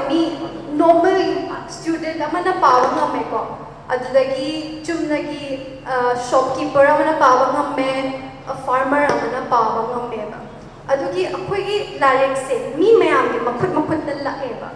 me, 0.08 0.38
normal 0.74 1.70
student 1.70 2.22
amana 2.22 2.53
Ado 2.62 2.88
ngammeko. 2.96 3.58
chum 3.89 4.84
chumnagi 4.84 5.84
uh, 5.86 6.15
shopkeeper 6.29 6.86
amana 6.86 7.17
pawa 7.20 7.51
me, 7.53 8.24
a 8.48 8.55
farmer 8.65 9.05
amana 9.05 9.48
pawa 9.50 9.81
ngammeba. 9.91 10.39
Adugi 10.88 11.27
akhoi 11.27 12.00
lyric 12.00 12.38
se 12.38 12.74
mi 12.77 12.96
mayam 13.00 13.31
ke 13.34 13.39
makhut 13.43 13.72
makhut 13.74 14.05
dalla 14.05 14.34
eba. 14.43 14.72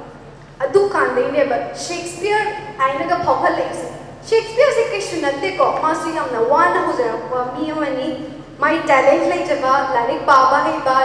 Adu 0.60 0.90
kandine 0.90 1.50
ba 1.50 1.76
Shakespeare 1.76 2.76
aina 2.80 3.08
ga 3.08 3.20
phokal 3.24 3.56
lekse. 3.56 3.92
Shakespeare 4.26 4.72
se 4.78 4.84
kishu 4.94 5.22
natte 5.22 5.58
ko 5.58 5.80
masu 5.82 6.10
yamna 6.16 6.40
wana 6.52 6.86
huzara 6.88 7.20
mi 7.58 7.72
amani 7.72 8.32
my 8.60 8.78
talent 8.86 9.30
like 9.30 9.46
jawa. 9.48 9.92
lyric 9.96 10.26
baba 10.26 10.64
hi 10.68 10.80
ba 10.86 11.05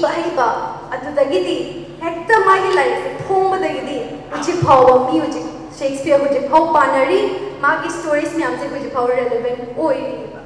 ꯏꯕ 0.00 0.08
ꯍꯩꯕ 0.16 0.48
ꯑꯗꯨꯗꯒꯤꯗꯤ 0.96 1.56
ꯍꯦꯛꯇ 2.00 2.36
ꯃꯥꯒꯤ 2.48 2.70
ꯂꯥꯏꯔꯤꯛꯁꯦ 2.76 3.10
ꯐꯣꯡꯕꯗꯒꯤꯗꯤ 3.28 3.96
ꯍꯧꯖꯤꯛ 4.32 4.60
ꯐꯥꯎꯕ 4.68 4.94
ꯃꯤ 5.06 5.20
ꯍꯧꯖꯤꯛ 5.22 5.46
Shakespeare 5.80 6.24
ꯍꯧꯖꯤꯛ 6.24 6.46
ꯐꯥꯎ 6.52 6.62
ꯄꯥꯅꯔꯤ 6.76 7.18
ꯃꯥꯒꯤ 7.64 7.90
ꯁ꯭ꯇꯣꯔꯤꯁ 7.96 8.38
ꯃꯌꯥꯝꯁꯦ 8.38 8.70
ꯍꯧꯖꯤꯛ 8.72 8.92
ꯐꯥꯎ 8.94 9.04
ꯔꯦꯂꯤꯚꯦꯟ 9.10 9.60
ꯑꯣꯏꯔꯤꯕ 9.76 10.40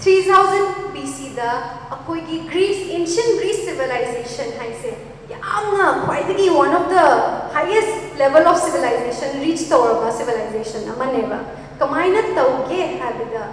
ꯊ꯭ꯔꯤ 0.00 0.14
ꯊꯥꯎꯖꯟ 0.30 0.66
ꯕꯤ 0.94 1.04
ꯁꯤꯗ 1.16 1.50
ꯑꯩꯈꯣꯏꯒꯤ 1.92 2.40
ꯒ꯭ꯔꯤꯁ 2.50 2.88
ꯑꯦꯟꯁꯤꯌꯟ 2.96 3.30
ꯒ꯭ꯔꯤꯁ 3.40 3.62
ꯁꯤꯚꯤꯂꯥꯏꯖꯦꯁꯟ 3.68 4.50
ꯍꯥꯏꯁꯦ 4.60 4.94
ꯌꯥꯝꯅ 5.34 5.88
ꯈ꯭ꯋꯥꯏꯗꯒꯤ 6.04 6.50
one 6.58 6.76
of 6.78 6.94
the 6.94 7.04
highest 7.56 7.96
level 8.22 8.52
of 8.52 8.66
civilization 8.66 9.40
reach 9.46 9.66
ꯇꯧꯔꯕ 9.74 10.12
ꯁꯤꯚꯤꯂꯥꯏꯖꯦꯁꯟ 10.20 10.92
ꯑꯃꯅꯦꯕ 10.94 11.40
ꯀꯃꯥꯏꯅ 11.82 12.22
ꯇꯧꯒꯦ 12.38 12.80
ꯍꯥꯏꯕꯗ 13.02 13.44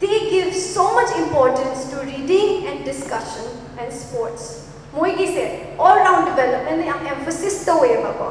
they 0.00 0.18
give 0.30 0.54
so 0.54 0.84
much 0.94 1.14
importance 1.22 1.90
to 1.92 1.96
reading 2.10 2.66
and 2.66 2.84
discussion 2.90 3.46
and 3.78 3.92
sports. 3.92 4.69
मोगी 4.94 5.26
से 5.26 5.44
ऑल 5.80 5.98
राउंड 5.98 6.28
डेवलपमेंट 6.36 6.86
याम 6.86 7.06
एम्फोसिस 7.06 7.56
तोएबको 7.66 8.28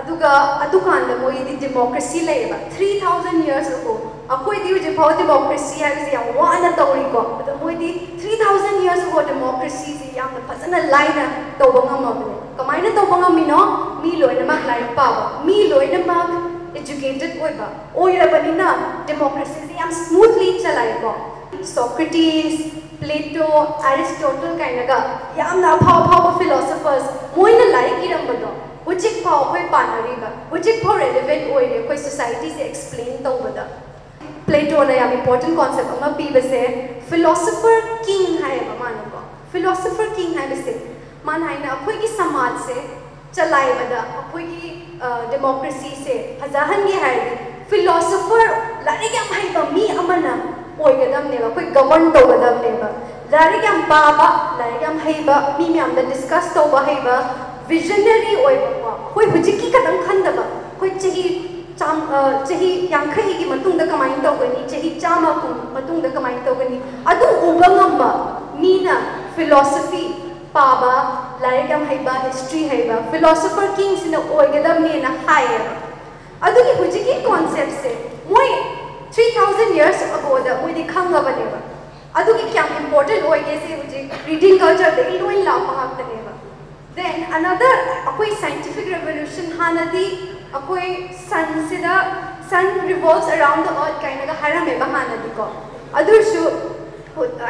अदुगा 0.00 0.32
अदुकान 0.66 1.06
मोगी 1.20 1.56
डेमोक्रेसी 1.62 2.20
लेबा 2.26 2.58
3000 2.76 3.40
इयर्स 3.46 3.70
अगो 3.74 3.94
अखोई 4.36 4.58
दी 4.64 4.74
डेमोक्रेसी 4.84 5.80
है 5.80 5.94
जे 5.96 6.12
याम 6.12 6.28
वाना 6.36 6.70
तोरी 6.76 7.04
को। 7.14 7.24
अदो 7.40 7.70
इयर्स 7.70 9.02
डेमोक्रेसी 9.30 9.92
जे 9.98 10.12
याम 10.18 10.38
फसना 10.50 10.78
लाइन 10.94 11.18
तब 11.60 11.76
मबने 11.90 12.38
कमाइना 12.58 12.90
तोबंगा 13.00 13.28
मिनो 13.40 13.60
मी 14.04 14.16
लोइनमा 14.22 14.56
लाइक 14.66 14.96
पावा 14.96 15.26
मी 15.44 15.62
लोइनमा 15.74 16.18
educated 16.74 17.32
oiba 17.46 17.68
oirabani 17.94 18.52
na 18.60 18.68
democracy 19.06 19.60
yam 19.74 19.90
Plato, 23.00 23.80
Aristotle 23.82 24.56
kainaga, 24.60 24.98
yamna 25.34 25.78
power 25.80 26.06
power 26.06 26.38
philosophers, 26.38 27.04
moina 27.34 27.72
like 27.72 28.04
irambado, 28.06 28.50
ujik 28.84 29.22
power 29.22 29.46
koi 29.52 29.64
panariga, 29.72 30.30
ujik 30.50 30.82
power 30.82 30.98
relevant 30.98 31.50
oire 31.50 31.86
koi 31.86 31.96
society 31.96 32.50
se 32.50 32.62
explain 32.68 33.18
tawbada. 33.24 33.66
Plato 34.46 34.84
na 34.84 34.92
yam 34.92 35.12
important 35.12 35.56
concept 35.56 35.88
ama 35.88 36.14
pibe 36.14 36.42
se 36.42 37.00
philosopher 37.08 38.04
king 38.04 38.42
hai 38.42 38.58
ba 38.68 38.74
manu 38.78 39.10
ko. 39.10 39.24
Philosopher 39.50 40.14
king 40.14 40.34
hai 40.34 40.48
bese. 40.48 40.74
Man 41.24 41.42
hai 41.42 41.58
na 41.64 41.84
koi 41.84 41.96
ki 42.00 42.06
samaj 42.06 42.58
se 42.66 42.76
चलाए 43.30 43.72
बदा 43.78 44.00
कोई 44.32 44.44
की 44.44 44.68
democracy 45.30 45.90
से 46.04 46.14
हजाहन 46.42 46.80
ये 46.88 46.96
है 47.02 47.12
philosopher 47.70 48.46
like 48.86 49.14
हम 49.18 49.28
है 49.34 49.42
बमी 49.54 49.86
अमना 50.02 50.32
होगदबने 50.80 51.38
कमन 51.74 52.10
लाइक 53.32 53.64
पाब 53.88 54.20
लाइक 54.58 54.82
मी 55.58 55.68
मैम 55.70 55.94
डिस्कस 55.98 56.52
तब 56.54 56.74
हईब 56.88 57.08
विजनरी 57.68 58.34
कदम 59.74 60.02
खनब 60.06 60.38
की 63.38 63.44
तौगनी 64.22 64.90
चाम 64.96 65.26
मतुंग 65.74 66.04
तौगनी 66.46 66.80
फिलोसफी 69.36 70.02
लाइक 71.42 71.70
हईब 71.90 72.08
हिस्ट्री 72.24 72.64
हईब 72.68 72.92
फिलोसफर 73.12 73.72
किंग्स 73.76 74.04
होगदबने 74.32 74.98
हाइब 75.28 75.70
अदुगी 76.42 76.72
हुजिकी 76.74 77.20
कॉन्सेप्ट 77.22 77.82
से 77.82 77.96
मोई 78.28 78.52
3,000 79.12 79.74
years 79.74 80.00
ago 80.02 80.42
the 80.42 80.54
we 80.64 80.72
the 80.72 80.84
khanga 80.92 81.20
baneva. 81.26 81.60
Adu 82.14 82.38
ki 82.38 82.50
kya 82.54 82.64
important 82.82 83.22
ho 83.22 83.30
oide 83.30 83.54
se 83.62 83.74
uje 83.82 84.26
reading 84.26 84.58
culture 84.58 84.90
de 84.96 85.02
ilo 85.16 85.30
illa 85.30 85.54
pahak 85.66 85.98
taneva. 85.98 86.32
Then 86.94 87.32
another 87.32 87.72
akoi 88.10 88.34
scientific 88.34 88.90
revolution 88.90 89.50
hanadi 89.58 90.06
akoi 90.52 91.14
sun 91.14 91.68
sida 91.70 91.94
sun 92.48 92.86
revolves 92.86 93.28
around 93.28 93.66
the 93.66 93.72
earth 93.82 94.00
kind 94.02 94.28
of 94.28 94.36
harame 94.36 94.74
bahanadi 94.82 95.34
ko. 95.36 95.46
Adu 95.94 96.22
shu 96.30 96.42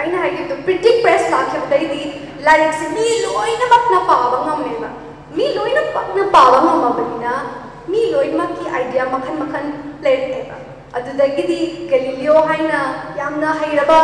aina 0.01 0.19
hagi 0.25 0.49
to 0.49 0.63
printing 0.63 1.03
press 1.03 1.29
lakya 1.31 1.61
budai 1.65 1.85
di 1.93 2.03
lyrics 2.49 2.81
ni 2.97 3.07
loina 3.25 3.71
mak 3.75 3.85
na 3.93 4.01
pawang 4.09 4.49
ameva. 4.55 4.91
Ni 5.37 5.55
loina 5.57 5.85
pak 5.93 6.17
na 6.17 6.25
pawang 6.37 6.69
amabani 6.75 7.21
na. 7.21 7.35
Ni 7.89 8.13
loina 8.13 8.49
ki 8.57 8.69
idea 8.83 9.07
makhan 9.15 9.41
makhan 9.45 9.73
plate 10.01 10.29
eva. 10.41 10.70
अदुदगीदी 10.99 11.59
Galileo 11.91 12.35
हाइना 12.47 12.79
यामना 13.19 13.51
हाइरबा 13.59 13.99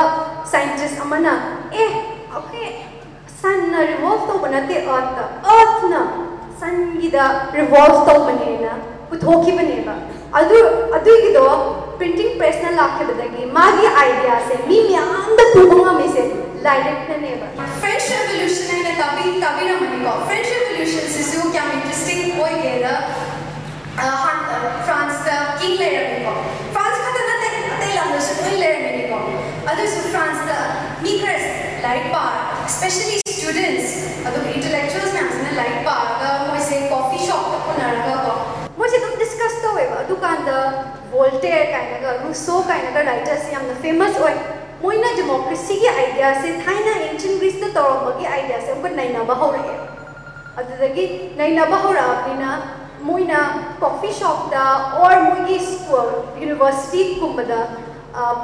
scientist 0.51 1.01
अमना 1.05 1.33
ए 1.75 1.87
okay 2.39 2.67
सन 3.41 3.75
revolve 3.89 4.27
तो 4.27 4.39
बनाते 4.45 4.75
अर्थ 4.97 5.19
अर्थ 5.55 5.85
ना 5.93 6.03
सन 6.61 6.77
revolve 7.55 7.97
तो 8.09 8.15
बने 8.27 8.53
ना 8.61 8.77
प्रिंटिंग 11.99 12.39
प्रेस 12.39 12.63
ना 12.65 12.71
लाके 12.79 13.05
आइडिया 14.05 14.39
से 14.49 14.63
मी 14.69 14.81
से 16.15 16.25
तभी 19.01 19.41
तभी 19.41 19.69
ना 19.69 19.81
मनी 19.81 20.05
को 20.05 20.13
फ्रेंच 20.27 20.47
रेवल्यूशन 20.47 21.09
से 21.15 21.31
जो 21.33 21.51
क्या 21.51 21.65
इंटरेस्टिंग 21.73 22.41
होई 22.41 22.61
गेला 22.63 22.95
फ्रांस 23.97 25.25
का 25.27 25.37
किंग 25.61 25.79
लेर 25.79 25.95
मनी 26.05 26.25
को 26.25 26.46
others 29.77 29.93
who 29.95 30.09
France 30.09 30.41
the 30.49 30.59
meagrest 31.05 31.83
light 31.85 32.09
bar, 32.11 32.33
especially 32.65 33.21
students 33.29 33.89
और 34.25 34.33
तो 34.35 34.41
intellectuals 34.57 35.13
में 35.15 35.21
हमने 35.21 35.51
light 35.57 35.81
bar 35.87 36.05
का 36.21 36.31
वो 36.45 36.55
इसे 36.61 36.79
coffee 36.93 37.21
shop 37.27 37.43
तक 37.53 37.67
को 37.67 37.73
नरगा 37.81 38.15
का 38.27 38.35
वो 38.79 38.87
चीज़ 38.93 39.05
तो 39.05 39.11
discuss 39.23 39.59
तो 39.63 39.73
हुए 39.73 39.85
बा 39.91 40.03
दुकान 40.13 40.45
the 40.49 40.61
Voltaire 41.13 41.67
kind 41.75 41.93
of 41.97 42.07
और 42.13 42.23
Rousseau 42.25 42.63
kind 42.71 42.89
का 42.95 43.03
writers 43.09 43.45
ये 43.49 43.55
हमने 43.55 43.77
famous 43.85 44.19
और 44.21 44.41
मोइना 44.83 45.11
democracy 45.21 45.77
के 45.83 45.93
idea 46.05 46.33
से 46.43 46.57
था 46.63 46.79
ना 46.87 46.95
ancient 47.11 47.39
Greece 47.43 47.61
तो 47.65 47.69
तोरम 47.77 48.25
idea 48.39 48.61
से 48.67 48.73
उनको 48.77 48.95
नई 48.97 49.13
नवा 49.19 49.35
हो 49.43 49.51
रहे 49.57 49.77
अदरदगी 50.63 51.07
नई 51.39 51.57
नवा 51.57 51.83
हो 51.85 51.93
रहा 51.93 52.13
अपनी 52.15 52.39
ना 52.45 52.53
मोइना 53.11 53.43
coffee 53.83 54.15
shop 54.23 54.51
दा 54.55 54.65
और 55.03 55.21
मोइगी 55.23 55.59
university 56.47 57.05
कुम्बदा 57.21 57.61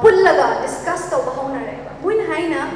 pullaga 0.05 0.61
discuss 0.61 1.09
tau 1.09 1.25
bahu 1.25 1.57
na 1.57 1.64
reba. 1.64 1.97
Buin 2.05 2.21
hai 2.29 2.52
na, 2.52 2.69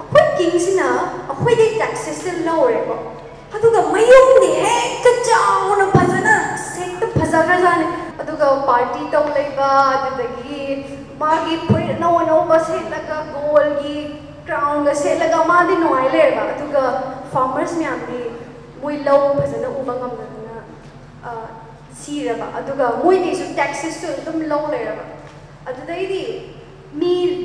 apa 0.00 0.40
king 0.40 0.56
na, 0.80 1.20
apa 1.28 1.48
dia 1.52 1.76
taxes 1.76 2.24
tu 2.24 2.32
law 2.48 2.64
reba. 2.64 3.20
Aduh 3.52 3.68
ga 3.68 3.92
mayung 3.92 4.30
ni, 4.44 4.60
hey 4.60 5.00
kacau 5.04 5.76
na 5.76 5.92
pasal 5.92 6.20
na, 6.24 6.56
set 6.56 6.96
tu 6.96 7.06
pasal 7.12 7.44
kerja 7.44 7.72
ni. 7.80 7.86
Aduh 8.16 8.36
ga 8.36 8.64
party 8.64 9.12
tau 9.12 9.28
leba, 9.28 9.72
aduh 10.00 10.20
lagi, 10.20 10.88
magi 11.20 11.54
pun, 11.68 11.84
no 12.00 12.24
no 12.24 12.48
pasal 12.48 12.88
laga 12.88 13.28
gold 13.32 13.84
gi, 13.84 14.24
crown 14.48 14.88
ga 14.88 14.92
sel 14.96 15.20
laga 15.20 15.44
madi 15.44 15.76
noai 15.76 16.08
leba. 16.08 16.56
Aduh 16.56 16.68
ga 16.72 16.84
farmers 17.28 17.76
ni 17.76 17.84
ambi, 17.84 18.36
buin 18.80 19.04
law 19.04 19.36
pasal 19.36 19.64
na 19.64 19.68
ubang 19.68 20.00
ambil 20.00 20.28
na, 20.48 20.64
si 21.92 22.24
reba. 22.24 22.52
Aduh 22.56 22.72
ga 22.72 23.04
buin 23.04 23.20
ni 23.20 23.36
so 23.36 23.48
taxes 23.52 24.00
tu, 24.00 24.08
tu 24.24 24.32
law 24.48 24.68
leba. 24.72 25.17
अदुदाई 25.68 26.04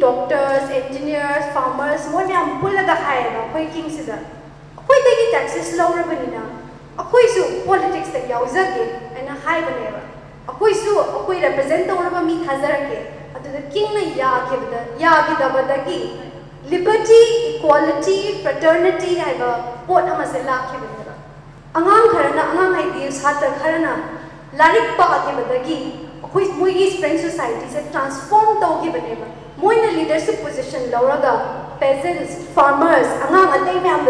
doctors 0.01 0.69
engineers 0.73 1.47
farmers 1.55 2.07
मोय 2.11 2.25
मैं 2.25 2.59
पुलगा 2.59 2.93
हायबा 2.99 3.39
अखोय 3.39 3.65
किंगसिदा 3.73 4.19
अखोय 4.77 4.99
देगी 5.07 5.25
taxes 5.31 5.73
लौरबनिना 5.79 6.43
अखोय 6.99 7.27
सु 7.33 7.43
politics 7.65 8.13
तक 8.13 8.29
याउजगे 8.29 8.85
एना 9.21 9.35
हायबनेबा 9.45 10.03
अखोय 10.53 10.73
मी 12.27 12.37
थाजरके 12.45 13.01
अदुदा 13.35 13.61
किंग 13.73 13.97
ना 13.97 13.99
लिबर्टी 16.71 17.19
इक्वालिटी 17.49 18.17
फ्रेटर्निटी 18.41 19.15
हायबा 19.17 19.51
पोट 19.87 20.09
हमसे 20.11 20.43
लाखेबदा 20.45 21.17
अंगाम 21.75 22.07
खरना 22.13 22.41
अंगाम 22.43 22.73
हाइदी 22.75 23.11
खरना 23.59 23.93
लाइक 24.55 24.97
पाकेबदगी 24.99 25.81
मोगी 26.35 26.89
फ्रेंड 26.99 27.19
सोसाइटी 27.19 27.73
से 27.73 27.81
ट्रांसफॉर्म 27.91 28.59
तौगी 28.61 28.89
मोन 29.63 29.85
लीडरशिप 29.95 30.39
पोजिशन 30.43 30.89
लौरग 30.91 31.25
पेजेंट्स 31.79 32.35
फार्मर्स 32.55 33.07
अगर 33.23 33.79
मैम 33.83 34.05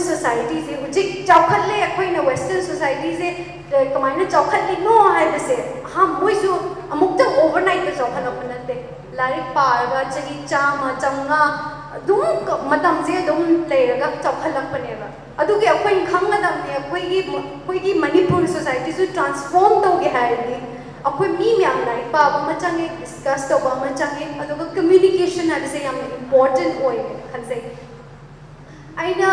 सोसाइटी 0.00 0.60
से 0.66 0.76
हजिकले 0.84 2.20
वेस्टर्न 2.28 2.60
सोसाइटी 2.66 3.12
से 3.16 3.30
कमाय 3.72 4.24
चौखलो 4.24 4.98
है 5.08 5.24
हाँ 5.94 6.06
मोसू 6.20 6.52
ओवरनाइट 7.44 7.96
चौखल 7.98 8.28
नाते 8.48 8.74
लाइक 9.16 9.50
पाग 9.56 9.92
चाही 10.10 10.36
चाम 10.46 10.90
चंगा 10.98 11.42
चौखलने 14.22 14.94
अगर 15.40 15.66
अखंड 15.66 16.06
खादने 16.08 16.78
मणिपुर 18.00 18.46
सोसाइटी 18.48 18.92
से 18.92 19.06
ट्रांसफॉर्म 19.08 19.82
तौगी 19.84 20.14
है 20.16 20.24
ꯑꯩꯈꯣꯏ 21.05 21.29
ꯃꯤ 21.39 21.49
ꯃꯌꯥꯝ 21.59 21.79
ꯂꯥꯏꯔꯤꯛ 21.89 22.09
ꯄꯥꯕ 22.15 22.37
ꯑꯃ 22.41 22.53
ꯆꯪꯉꯦ 22.63 22.87
ꯗꯤꯁꯀꯁ 23.01 23.49
ꯇꯧꯕ 23.51 23.69
ꯑꯃ 23.77 23.89
ꯆꯪꯉꯦ 24.01 24.25
ꯑꯗꯨꯒ 24.43 24.65
ꯀꯝꯃ꯭ꯌꯨꯅꯤꯀꯦꯁꯟ 24.77 25.51
ꯍꯥꯏꯕꯁꯦ 25.53 25.79
ꯌꯥꯝꯅ 25.87 26.07
ꯏꯝꯄꯣꯔꯇꯦꯟ 26.19 26.71
ꯑꯣꯏ 26.83 26.97
ꯈꯟꯖꯩ 27.31 27.61
ꯑꯩꯅ 29.03 29.29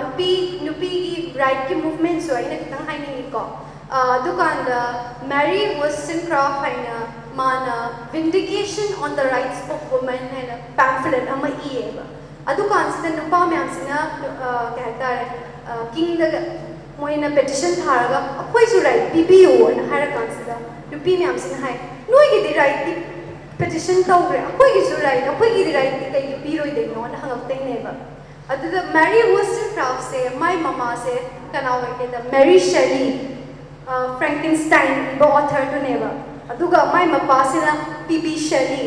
ꯅꯨꯄꯤ 0.00 0.30
ꯅꯨꯄꯤꯒꯤ 0.66 1.14
ꯔꯥꯏꯠꯀꯤ 1.42 1.74
ꯃꯨꯚꯃꯦꯟꯁꯨ 1.84 2.30
ꯑꯩꯅ 2.38 2.56
ꯈꯤꯇꯪ 2.62 2.84
ꯍꯥꯏꯅꯤꯡꯉꯤꯀꯣ 2.90 3.42
ꯑꯗꯨꯀꯥꯟꯗ 4.00 4.78
ꯃꯦꯔꯤ 5.32 5.62
ꯋꯣꯁꯟꯀ꯭ꯔꯥꯐ 5.80 6.60
ꯍꯥꯏꯅ 6.66 6.96
ꯃꯥꯅ 7.40 7.74
ꯚꯤꯟꯗꯤꯀꯦꯁꯟ 8.12 8.88
ꯑꯣꯟ 9.00 9.16
ꯗ 9.20 9.24
ꯔꯥꯏꯠꯁ 9.34 9.62
ꯑꯣꯐ 9.74 9.94
ꯋꯨꯃꯦꯟ 9.96 10.24
ꯍꯥꯏꯅ 10.36 10.54
ꯄꯦꯝꯐ꯭ꯂꯦꯠ 10.80 11.28
ꯑꯃ 11.36 11.48
ꯏꯌꯦꯕ 11.70 12.04
ꯑꯗꯨꯀꯥꯟꯁꯤꯗ 12.52 13.08
ꯅꯨꯄꯥ 13.18 13.38
ꯃꯌꯥꯝꯁꯤꯅ 13.52 13.96
ꯀꯩ 14.74 14.84
ꯍꯥꯏꯇꯥꯔꯦ 14.88 15.24
ꯀꯤꯡꯗ 15.94 16.26
ꯃꯣꯏꯅ 17.00 17.28
ꯄꯦꯇꯤꯁꯟ 17.38 17.74
ꯊꯥꯔꯒ 17.84 18.18
ꯑꯩꯈꯣꯏꯁꯨ 18.42 18.82
ꯔꯥꯏꯠ 18.86 19.04
ꯄꯤꯕꯤꯌꯨꯅ 19.14 19.82
ꯍꯥꯏꯔꯀꯥꯟꯁꯤꯗ 19.92 20.56
ꯅꯨꯄꯤ 20.94 21.16
ꯃꯌꯥꯝꯁꯤꯅ 21.22 21.58
ꯍꯥꯏ 21.64 21.74
ꯅꯣꯏꯒꯤꯗꯤ 22.12 22.52
ꯔꯥꯏꯠꯇꯤ 22.60 22.92
ꯄꯦꯇꯤꯁꯟ 23.58 24.04
ꯇꯧꯈ꯭ꯔꯦ 24.10 24.38
ꯑꯩꯈꯣꯏꯒꯤꯁꯨ 24.44 25.02
ꯔꯥꯏꯠ 25.06 25.26
ꯑꯩꯈꯣꯏꯒꯤꯗꯤ 25.32 25.72
ꯔꯥꯏꯠꯇꯤ 25.78 26.12
ꯀꯩꯒꯤ 26.14 26.36
ꯄꯤꯔꯣꯏꯗꯣꯏꯅꯣꯅ 26.44 27.18
ꯍꯪꯉꯛꯇꯣꯏꯅꯦꯕ 27.24 27.92
ꯑꯗꯨꯗ 28.54 28.80
ꯃꯦꯔꯤ 28.94 29.20
ꯋꯨꯁꯇꯔꯀ꯭ꯔꯥꯐꯁꯦ 29.32 30.20
ꯃꯥꯏ 30.44 30.56
ꯃꯃꯥꯁꯦ 30.66 31.14
ꯀꯅꯥ 31.52 31.68
ꯑꯣꯏꯒꯦꯗ 31.74 32.18
ꯃꯦꯔꯤ 32.32 32.56
ꯁꯦꯂꯤ 32.70 33.04
ꯐ꯭ꯔꯦꯡꯀꯤꯟꯁꯇꯥꯏꯟ 34.18 34.96
ꯏꯕ 35.14 35.26
ꯑꯣꯊꯔꯗꯨꯅꯦꯕ 35.36 36.10
ꯑꯗꯨꯒ 36.54 36.80
ꯃꯥꯏ 36.94 37.06
ꯃꯄꯥꯁꯤꯅ 37.14 37.72
ꯄꯤ 38.08 38.18
ꯕꯤ 38.24 38.34
ꯁꯦꯂꯤ 38.48 38.86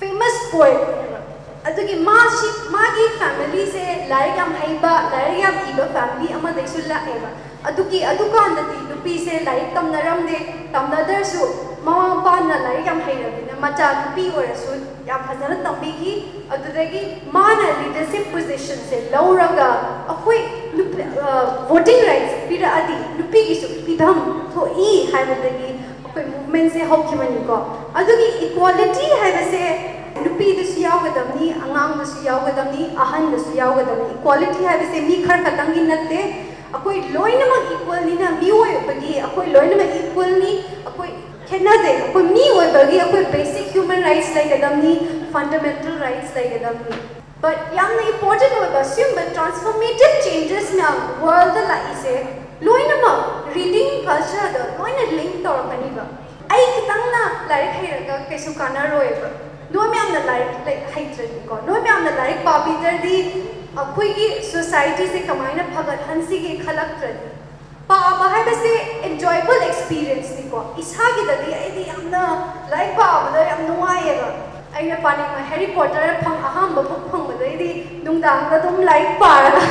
ꯐꯦꯃꯁ 0.00 0.42
ꯄꯣꯏꯠꯅꯦꯕ 0.52 1.18
ꯑꯗꯨꯒꯤ 1.68 1.96
ꯃꯥꯁꯤ 2.08 2.48
ꯃꯥꯒꯤ 2.76 3.06
ꯐꯦꯃꯤꯂꯤꯁꯦ 3.18 3.84
ꯂꯥꯏꯔꯤꯛ 4.12 4.36
ꯌꯥꯝ 4.40 4.52
ꯍꯩꯕ 4.62 4.92
ꯂꯥꯏꯔꯤꯛ 5.12 5.40
ꯌꯥꯝ 5.44 5.56
ꯏꯕ 5.72 5.86
ꯐꯦꯃꯤꯂꯤ 5.96 6.32
ꯑꯃꯗꯩꯁꯨ 6.38 6.80
ꯂꯥꯛꯑꯦꯕ 6.92 7.30
ꯑꯗꯨꯒꯤ 7.68 8.00
ꯑꯗꯨꯀꯥꯟꯗꯗꯤ 8.12 8.78
ꯅꯨꯄꯤꯁꯦ 9.00 9.32
ꯂꯥꯏꯔꯤꯛ 9.46 9.70
ꯇꯝꯅꯔꯝꯗꯦ 9.78 10.36
ꯇꯝꯅꯗ꯭ꯔꯁꯨ 10.74 11.42
ꯃꯃꯥ 11.86 12.04
ꯃꯄꯥꯅ 12.14 12.56
ꯂꯥꯏꯔꯤꯛ 12.66 12.86
ꯌꯥꯝ 12.90 13.00
ꯍꯩꯔꯕꯅꯤꯅ 13.06 13.56
ꯃꯆꯥ 13.64 13.88
ꯅꯨꯄꯤ 14.02 14.24
ꯑꯣꯏꯔꯁꯨ 14.34 14.72
ꯌꯥꯝ 15.10 15.20
ꯐꯖꯅ 15.28 15.56
ꯇꯝꯕꯤꯈꯤ 15.66 16.12
ꯑꯗꯨꯗꯒꯤ 16.54 17.02
ꯃꯥꯅ 17.36 17.66
ꯂꯤꯗꯔꯁꯤꯞ 17.80 18.24
ꯄꯣꯖꯤꯁꯟꯁꯦ 18.34 18.96
ꯂꯧꯔꯒ 19.14 19.68
ꯑꯩꯈꯣꯏ 20.14 20.40
ꯚꯣꯇꯤꯡ 21.68 22.00
ꯔꯥꯏꯠꯁ 22.10 22.38
ꯄꯤꯔꯛꯑꯗꯤ 22.48 22.96
ꯅꯨꯄꯤꯒꯤꯁꯨ 23.18 23.68
ꯄꯤꯐꯝ 23.86 24.18
ꯊꯣꯛꯏ 24.54 24.88
ꯍꯥꯏꯕꯗꯒꯤ 25.12 25.68
ꯑꯩꯈꯣꯏ 25.68 26.24
ꯃꯨꯚꯃꯦꯟꯁꯦ 26.32 26.80
ꯍꯧꯈꯤꯕꯅꯤꯀꯣ 26.92 27.56
ꯑꯗꯨꯒꯤ 28.00 28.28
ꯏꯀ꯭ꯋꯥꯂꯤꯇꯤ 28.46 29.06
ꯍꯥꯏꯕꯁꯦ 29.22 29.62
ꯅꯨꯄꯤꯗꯁꯨ 30.24 30.80
ꯌꯥꯎꯒꯗꯕꯅꯤ 30.88 31.46
ꯑꯉꯥꯡꯗꯁꯨ 31.64 32.18
ꯌꯥꯎꯒꯗꯕꯅꯤ 32.28 32.82
ꯑꯍꯟꯗꯁꯨ 33.04 33.50
ꯌꯥꯎꯒꯗꯕꯅꯤ 33.62 34.10
ꯏꯀ꯭ꯋꯥꯂꯤꯇꯤ 34.18 34.64
ꯍꯥꯏꯕꯁꯦ 34.68 35.00
ꯃꯤ 35.08 35.16
ꯈꯔ 35.26 35.42
ꯈꯛꯇꯪꯒꯤ 35.46 35.82
ꯅꯠꯇꯦ 35.90 36.20
अखोई 36.77 36.99
लोइनमक 37.15 37.71
इक्वलनीना 37.77 38.29
मी 38.37 38.49
होयबगी 38.49 39.13
अखोई 39.27 39.45
लोइनमक 39.55 39.95
इक्वलनी 40.01 40.53
अखोई 40.91 41.09
खेनदे 41.49 41.93
अखोई 42.07 42.23
मी 42.29 42.47
होयबगी 42.47 42.97
अखोई 43.07 43.25
बेसिक 43.35 43.67
ह्यूमन 43.73 44.03
राइट्स 44.09 44.33
लाइगदमनी 44.35 44.95
फंडामेंटल 45.33 45.97
राइट्स 46.05 46.35
लाइगदमनी 46.37 47.01
बट 47.43 47.77
यंग 47.79 48.07
इंपॉर्टेंट 48.07 48.57
होयबा 48.59 48.83
सिम 48.95 49.15
बट 49.19 49.33
ट्रांसफॉर्मेटिव 49.33 50.19
चेंजेस 50.23 50.73
ना 50.81 50.89
वर्ल्ड 51.21 51.53
द 51.53 51.67
लाइसे 51.69 52.17
लोइनमक 52.69 53.53
रीडिंग 53.55 54.01
कल्चर 54.07 54.51
द 54.57 54.67
लोइन 54.79 55.15
लिंक 55.19 55.39
तोरकनीबा 55.45 56.09
ai 56.51 56.63
kitang 56.75 57.05
na 57.15 57.23
larik 57.47 57.73
hairaga 57.79 58.15
kaisu 58.29 58.51
kana 58.53 58.91
roeba 58.91 59.29
noi 59.71 59.87
myam 59.93 60.07
na 60.15 60.21
larik 60.29 60.67
like 60.67 60.83
haitradiko 60.95 61.55
noi 61.63 61.79
di 63.05 63.15
ꯂꯥꯏꯔꯤꯛ 63.70 63.76
ꯄꯥꯕꯤꯗ꯭ꯔꯗꯤ 63.76 63.76
ꯑꯩꯈꯣꯏꯒꯤ 63.76 64.26
ꯁꯣꯁꯥꯏꯇꯤꯁꯦ 64.52 65.20
ꯀꯃꯥꯏꯅ 65.26 65.64
ꯐꯒꯠꯍꯟꯁꯤꯒꯦ 65.74 66.52
ꯈꯜꯂꯛꯇ꯭ꯔꯗꯤ 66.64 67.28
ꯄꯥꯕ 67.88 68.26
ꯍꯥꯏꯕꯁꯦ 68.34 68.72
ꯑꯦꯟꯖꯣꯏꯕꯜ 69.06 69.60
ꯑꯦꯛꯁꯄꯤꯔꯤꯌꯦꯟꯁꯅꯤꯀꯣ 69.66 70.60
ꯏꯁꯥꯒꯤꯗꯗꯤ 70.82 71.54
ꯑꯩꯗꯤ 71.58 71.82
ꯌꯥꯝꯅ 71.88 72.22
ꯂꯥꯏꯔꯤꯛ 72.70 72.94
ꯄꯥꯕꯗ 73.00 73.40
ꯌꯥꯝ 73.50 73.60
ꯅꯨꯡꯉꯥꯏꯌꯦꯕ 73.68 74.28
ꯑꯩꯅ 74.76 74.96
ꯄꯥꯅꯤꯡꯕ 75.06 75.40
ꯍꯦꯔꯤ 75.50 75.66
ꯄꯣꯇꯔ 75.76 76.14
ꯐꯪ 76.24 76.40
ꯑꯍꯥꯟꯕ 76.50 76.82
ꯕꯨꯛ 76.88 77.04
ꯐꯪꯕꯗꯩꯗꯤ 77.12 77.68
ꯅꯨꯡꯗꯥꯡꯗ 78.06 78.56
ꯑꯗꯨꯝ 78.60 78.80
ꯂꯥꯏꯔꯤꯛ 78.90 79.14
ꯄꯥꯔꯒ 79.24 79.62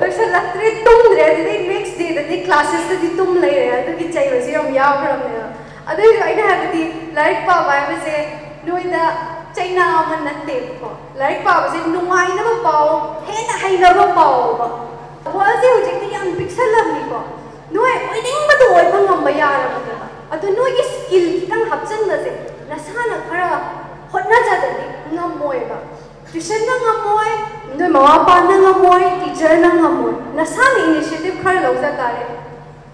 ꯂꯣꯏꯁꯤꯜꯂꯛꯇ꯭ꯔꯦ 0.00 0.70
ꯇꯨꯝꯗ꯭ꯔꯦ 0.86 1.22
ꯑꯗꯨꯗꯩ 1.30 1.58
ꯅꯦꯛꯁ 1.72 1.98
ꯗꯦꯗꯗꯤ 2.00 2.36
ꯀ꯭ꯂꯥꯁꯦꯁꯇꯗꯤ 2.46 3.10
ꯇꯨꯝ 3.18 3.30
ꯂꯩꯔꯦ 3.44 3.68
ꯑꯗꯨꯒꯤ 3.80 4.06
ꯆꯩꯕꯁꯦ 4.16 4.50
ꯌꯥꯝ 4.56 4.74
ꯌꯥꯎꯈ꯭ꯔꯕꯅꯦꯕ 4.80 5.46
ꯑꯗꯨꯏꯁꯨ 5.92 6.22
ꯑꯩꯅ 6.28 6.42
ꯍꯥꯏꯕꯗꯤ 6.50 6.82
ꯂꯥꯏꯔꯤꯛ 7.18 7.46
ꯄꯥꯕ 7.50 7.72
ꯍꯥꯏꯕꯁꯦ 7.78 8.16
ꯅꯣꯏꯗ 8.66 9.02
ꯆꯩꯅꯥ 9.56 9.84
ꯑꯃ 10.00 10.16
ꯅꯠꯇꯦꯕꯀꯣ 10.26 10.90
ꯂꯥꯏꯔꯤꯛ 11.18 11.44
ꯄꯥꯕꯁꯦ 11.46 11.78
ꯅꯨꯡꯉꯥꯏꯅꯕ 11.94 12.54
ꯄꯥꯎ 12.66 12.88
ꯍꯦꯟꯅ 13.28 13.54
ꯍꯩꯅꯕ 13.62 14.06
ꯄꯥꯎꯕ 14.18 14.66
ꯋꯥꯔꯜꯁꯦ 15.36 15.66
ꯍꯧꯖꯤꯛꯇꯤ 15.74 16.12
ꯌꯥꯝ 16.14 16.28
ꯄꯤꯛꯁꯜꯂꯕꯅꯤꯀോ 16.38 17.20
ꯅꯣꯏ 17.74 17.92
ꯑꯣꯏꯅꯤꯡꯕꯗꯣ 17.96 18.64
ꯑꯣꯏꯕ 18.74 18.98
ꯉꯝꯕ 19.06 19.30
ꯌꯥꯔꯕꯅꯦꯕ 19.42 20.06
ꯑꯗꯨ 20.34 20.46
ꯅꯣꯏꯒꯤ 20.58 20.84
ꯁ꯭ꯀꯤꯜ 20.92 21.24
ꯈꯤꯇꯪ 21.38 21.64
ꯍꯥꯞꯆꯤꯟꯕꯁꯦ 21.70 22.30
ꯅꯁꯥꯅ 22.70 23.16
ꯈꯔ 23.28 23.48
ꯍꯣꯠꯅꯖꯗꯗꯤ 24.12 24.86
ꯉꯝꯃꯣꯏꯕ 25.14 25.78
ꯇ꯭ꯌꯨꯁꯟꯅ 26.32 26.74
ꯉꯝꯃꯣꯏ 26.84 27.32
ꯅꯣꯏ 27.78 27.88
ꯃꯃꯥ 27.94 28.08
ꯃꯄꯥꯅ 28.18 28.54
ꯉꯝꯃꯣꯏ 28.64 29.06
ꯇꯤꯆꯔꯅ 29.22 29.70
ꯉꯝꯃꯣꯏ 29.80 30.14
ꯅꯁꯥꯅ 30.36 30.78
ꯏꯅꯤꯁꯤꯌꯦꯇꯤꯚ 30.88 31.42
ꯈꯔ 31.44 31.60
ꯂꯧꯖ 31.66 31.90
ꯇꯥꯔꯦ 32.00 32.24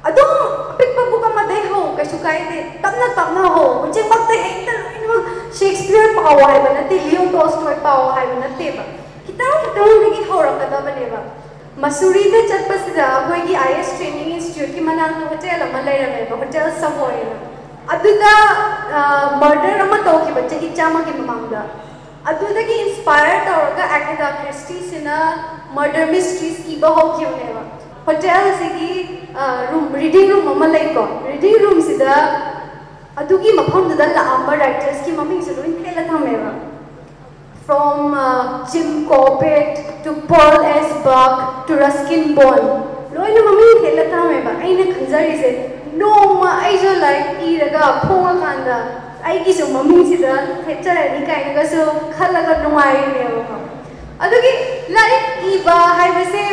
ꯑꯗꯨꯝ 0.09 0.31
ꯑꯄꯤꯛꯄ 0.73 1.03
ꯕꯨꯛ 1.11 1.25
ꯑꯃꯗꯩ 1.31 1.63
ꯍꯧ 1.71 1.97
ꯀꯩꯁꯨ 1.97 2.19
ꯀꯥꯏꯗꯦ 2.27 2.59
ꯇꯞꯅ 2.83 3.07
ꯇꯞꯅ 3.19 3.43
ꯍꯧ 3.55 3.69
ꯍꯧꯖꯤꯛꯃꯛꯇ 3.83 4.35
ꯍꯦꯛꯇ 4.45 4.73
ꯂꯣꯏꯅꯃꯛ 4.83 5.25
ꯁꯦꯛꯁꯄꯤꯌꯔ 5.60 6.10
ꯄꯥꯎ 6.18 6.38
ꯍꯥꯏꯕ 6.50 6.70
ꯅꯠꯇꯦ 6.78 6.96
ꯂꯤꯌꯣ 7.06 7.24
ꯇꯣꯜꯁꯇꯣꯏ 7.36 7.78
ꯄꯥꯎ 7.86 8.02
ꯍꯥꯏꯕ 8.16 8.36
ꯅꯠꯇꯦꯕ 8.44 8.84
ꯈꯤꯇꯪ 9.26 9.56
ꯈꯤꯇꯪꯗꯒꯤ 9.64 10.22
ꯍꯧꯔꯛꯀꯗꯕꯅꯦꯕ 10.30 11.20
ꯃꯁꯨꯔꯤꯗ 11.84 12.40
ꯆꯠꯄꯁꯤꯗ 12.52 13.04
ꯑꯩꯈꯣꯏꯒꯤ 13.14 13.56
ꯑꯥꯏ 13.64 13.74
ꯑꯦꯁ 13.80 13.94
ꯇ꯭ꯔꯦꯅꯤꯡ 14.00 14.32
ꯏꯟꯁꯇꯤꯇ꯭ꯌꯨꯠꯀꯤ 14.36 14.82
ꯃꯅꯥꯛꯇ 14.90 15.30
ꯍꯣꯇꯦꯜ 15.32 15.64
ꯑꯃ 15.68 15.82
ꯂꯩꯔꯝꯃꯦꯕ 15.88 16.36
ꯍꯣꯇꯦꯜ 16.44 16.68
ꯁꯃꯣꯏꯅ 16.84 17.38
ꯑꯗꯨꯗ 17.96 18.34
ꯃꯔꯗꯔ 19.42 19.82
ꯑꯃ 19.88 19.98
ꯇꯧꯈꯤꯕ 20.10 20.42
ꯆꯍꯤ 20.52 20.70
ꯆꯥꯝꯃꯒꯤ 20.80 21.14
ꯃꯃꯥꯡꯗ 21.22 21.62
ꯑꯗꯨꯗꯒꯤ 22.32 22.76
ꯏꯟꯁꯄꯥꯌꯔ 22.84 23.40
ꯇꯧꯔꯒ 23.48 23.84
ꯑꯦꯒꯗꯥ 23.98 24.28
ꯈ꯭ꯔꯤꯁꯇꯤꯁꯤꯅ 24.40 25.16
ꯃꯔꯗꯔ 25.78 26.08
ꯃꯤꯁꯇ꯭ꯔꯤꯁ 26.16 26.64
ꯏꯕ 26.76 26.90
ꯍꯧꯈꯤꯕꯅꯦꯕ 27.00 27.62
ꯍꯣꯇꯦꯜꯁꯤꯒꯤ 28.08 28.92
ꯔꯨꯝ 29.72 29.86
ꯔꯤꯗꯤꯡ 30.02 30.30
ꯔꯨꯝ 30.34 30.48
ꯑꯃ 30.54 30.68
ꯂꯩꯀꯣ 30.76 31.04
ꯔꯤꯗꯤꯡ 31.32 31.58
ꯔꯨꯝꯁꯤꯗ 31.66 32.14
ꯑꯗꯨꯒꯤ 33.22 33.52
ꯃꯐꯝꯗꯨꯗ 33.60 34.06
ꯂꯥꯛꯑꯝꯕ 34.18 34.54
ꯔꯥꯏꯇꯔꯁꯀꯤ 34.62 35.12
ꯃꯃꯤꯡꯁꯨ 35.20 35.52
ꯂꯣꯏ 35.58 35.72
ꯊꯦꯠꯂ 35.84 36.04
ꯊꯝꯃꯦꯕ 36.12 36.52
from 37.66 38.14
uh, 38.14 38.68
Jim 38.70 39.08
Corbett 39.08 40.04
to 40.04 40.12
Paul 40.28 40.66
S. 40.66 40.90
Buck 41.06 41.66
to 41.68 41.76
Ruskin 41.84 42.36
Bond 42.36 42.66
ꯂꯣꯏꯅ 43.16 43.42
ꯃꯃꯤꯡ 43.48 43.78
ꯊꯦꯠꯂ 43.84 44.06
ꯊꯝꯃꯦꯕ 44.14 44.52
ꯑꯩꯅ 44.64 44.86
ꯈꯟꯖꯔꯤꯁꯦ 44.94 45.50
ꯅꯣꯡꯃ 46.02 46.50
ꯑꯩꯁꯨ 46.64 46.92
ꯂꯥꯏꯔꯤꯛ 47.04 47.44
ꯏꯔꯒ 47.52 47.84
ꯐꯣꯡꯉꯀꯥꯟꯗ 48.06 48.78
ꯑꯩꯒꯤꯁꯨ 49.30 49.68
ꯃꯃꯤꯡꯁꯤꯗ 49.76 50.34
ꯊꯦꯠꯆꯔꯅꯤ 50.66 51.22
ꯀꯥꯏꯅꯒꯁꯨ 51.30 51.84
ꯈꯜꯂꯒ 52.18 52.56
ꯅꯨꯡꯉꯥꯏꯔꯤꯅꯦꯕꯀꯣ 52.64 53.58
ꯑꯗꯨꯒꯤ 54.26 54.54
ꯂꯥꯏꯔꯤꯛ 54.98 55.26
ꯏꯕ 55.54 55.78
ꯍꯥꯏꯕꯁꯦ 56.00 56.44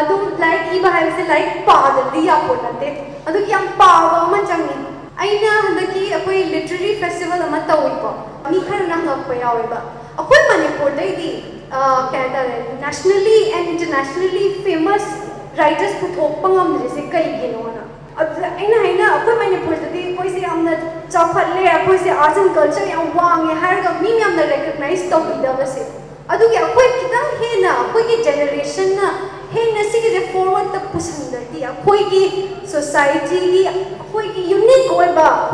ꯑꯗꯨꯝ 0.00 0.22
ꯂꯥꯏꯔꯤꯛ 0.44 0.72
ꯏꯕ 0.78 0.94
ꯍꯥꯏꯕꯁꯦ 0.96 1.28
ꯂꯥꯏꯔꯤꯛ 1.32 1.58
ꯄꯥꯗꯗꯤ 1.68 2.22
ꯌꯥꯄꯣꯠ 2.30 2.60
ꯅꯠꯇꯦ 2.68 2.88
ꯑꯗꯨꯒꯤ 3.28 3.50
ꯌꯥꯝ 3.56 3.66
ꯄꯥꯕ 3.82 4.16
ꯑꯃ 4.24 4.40
ꯆꯪꯉꯤ 4.52 4.78
ꯑꯩꯅ 5.25 5.51
ꯍꯟꯗꯛꯀꯤ 5.65 6.01
ꯑꯩꯈꯣꯏ 6.13 6.39
ꯂꯤꯇꯔꯦꯔꯤ 6.53 6.95
ꯐꯦꯁꯇꯤꯚꯦꯜ 7.03 7.43
ꯑꯃ 7.47 7.59
ꯇꯧꯏꯀꯣ 7.71 8.11
ꯃꯤ 8.51 8.59
ꯈꯔꯅ 8.69 8.95
ꯍꯪꯉꯛꯄ 8.97 9.33
ꯌꯥꯎꯋꯦꯕ 9.43 9.79
ꯑꯩꯈꯣꯏ 10.17 10.41
ꯃꯅꯤꯄꯨꯔꯗꯩꯗꯤ 10.51 11.29
ꯀꯩ 12.11 12.19
ꯍꯥꯏꯇꯥꯔꯦ 12.23 12.57
nationally 12.83 13.37
and 13.57 13.65
internationally 13.73 14.45
famous 14.63 15.11
writers 15.61 15.97
ꯄꯨꯊꯣꯛꯄ 16.03 16.47
ꯉꯝꯗ꯭ꯔꯤꯁꯦ 16.55 17.01
ꯀꯩꯒꯤꯅꯣꯅ 17.15 17.83
ꯑꯗꯨꯗ 18.23 18.47
ꯑꯩꯅ 18.59 18.77
ꯍꯥꯏꯅ 18.85 19.05
ꯑꯩꯈꯣꯏ 19.13 19.35
ꯃꯅꯤꯄꯨꯔꯗꯗꯤ 19.43 19.99
ꯑꯩꯈꯣꯏꯁꯦ 20.05 20.39
ꯌꯥꯝꯅ 20.47 20.73
ꯆꯥꯎꯈꯠꯂꯦ 21.15 21.61
ꯑꯩꯈꯣꯏꯁꯦ 21.73 22.09
ꯑꯥꯔꯠꯁ 22.15 22.41
ꯑꯦꯟ 22.43 22.53
ꯀꯜꯆꯔ 22.59 22.89
ꯌꯥꯝ 22.95 23.15
ꯋꯥꯡꯉꯦ 23.19 23.53
ꯍꯥꯏꯔꯒ 23.63 23.91
ꯃꯤ 24.01 24.13
ꯃꯌꯥꯝꯅ 24.19 24.45
ꯔꯦꯀꯒꯅꯥꯏꯖ 24.53 25.09
ꯇꯧꯕꯤꯗꯕꯁꯦ 25.13 25.83
अदुगे 26.32 26.56
अखोय 26.58 26.86
किदा 26.90 27.20
हेना 27.38 27.72
अखोय 27.78 28.02
की 28.04 28.16
जनरेशन 28.24 28.92
ना 28.96 29.08
हेना 29.54 29.82
सिगे 29.88 30.10
जे 30.10 30.20
फॉरवर्ड 30.28 30.68
तक 30.74 30.84
सोसाइटी 32.72 33.64
की 34.36 34.42
यूनिक 34.50 34.92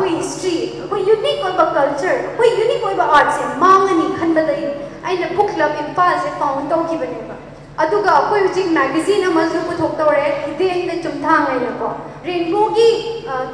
हिस्ट्री 0.03 0.53
अखोय 0.83 1.01
यूनिक 1.09 1.43
कल्चर 1.57 2.13
अखोय 2.27 2.55
यूनिक 2.59 2.99
आर्ट 2.99 3.31
से 3.31 3.43
मांगनी 3.59 4.07
खनबदई 4.19 4.63
आइना 5.05 5.27
बुक 5.35 5.49
क्लब 5.51 5.75
इम्फाल 5.81 6.17
से 6.19 6.31
फाउंड 6.39 6.69
तो 6.69 6.77
गिबनेबा 6.85 7.37
अदुगा 7.79 8.11
अखोय 8.13 8.47
जिक 8.55 8.71
मैगजीन 8.77 9.27
पुथोक 9.67 9.99
तोरे 9.99 10.23
हिदेन 10.39 10.87
ने 10.87 10.95
रेनबो 12.25 12.63
की 12.77 12.87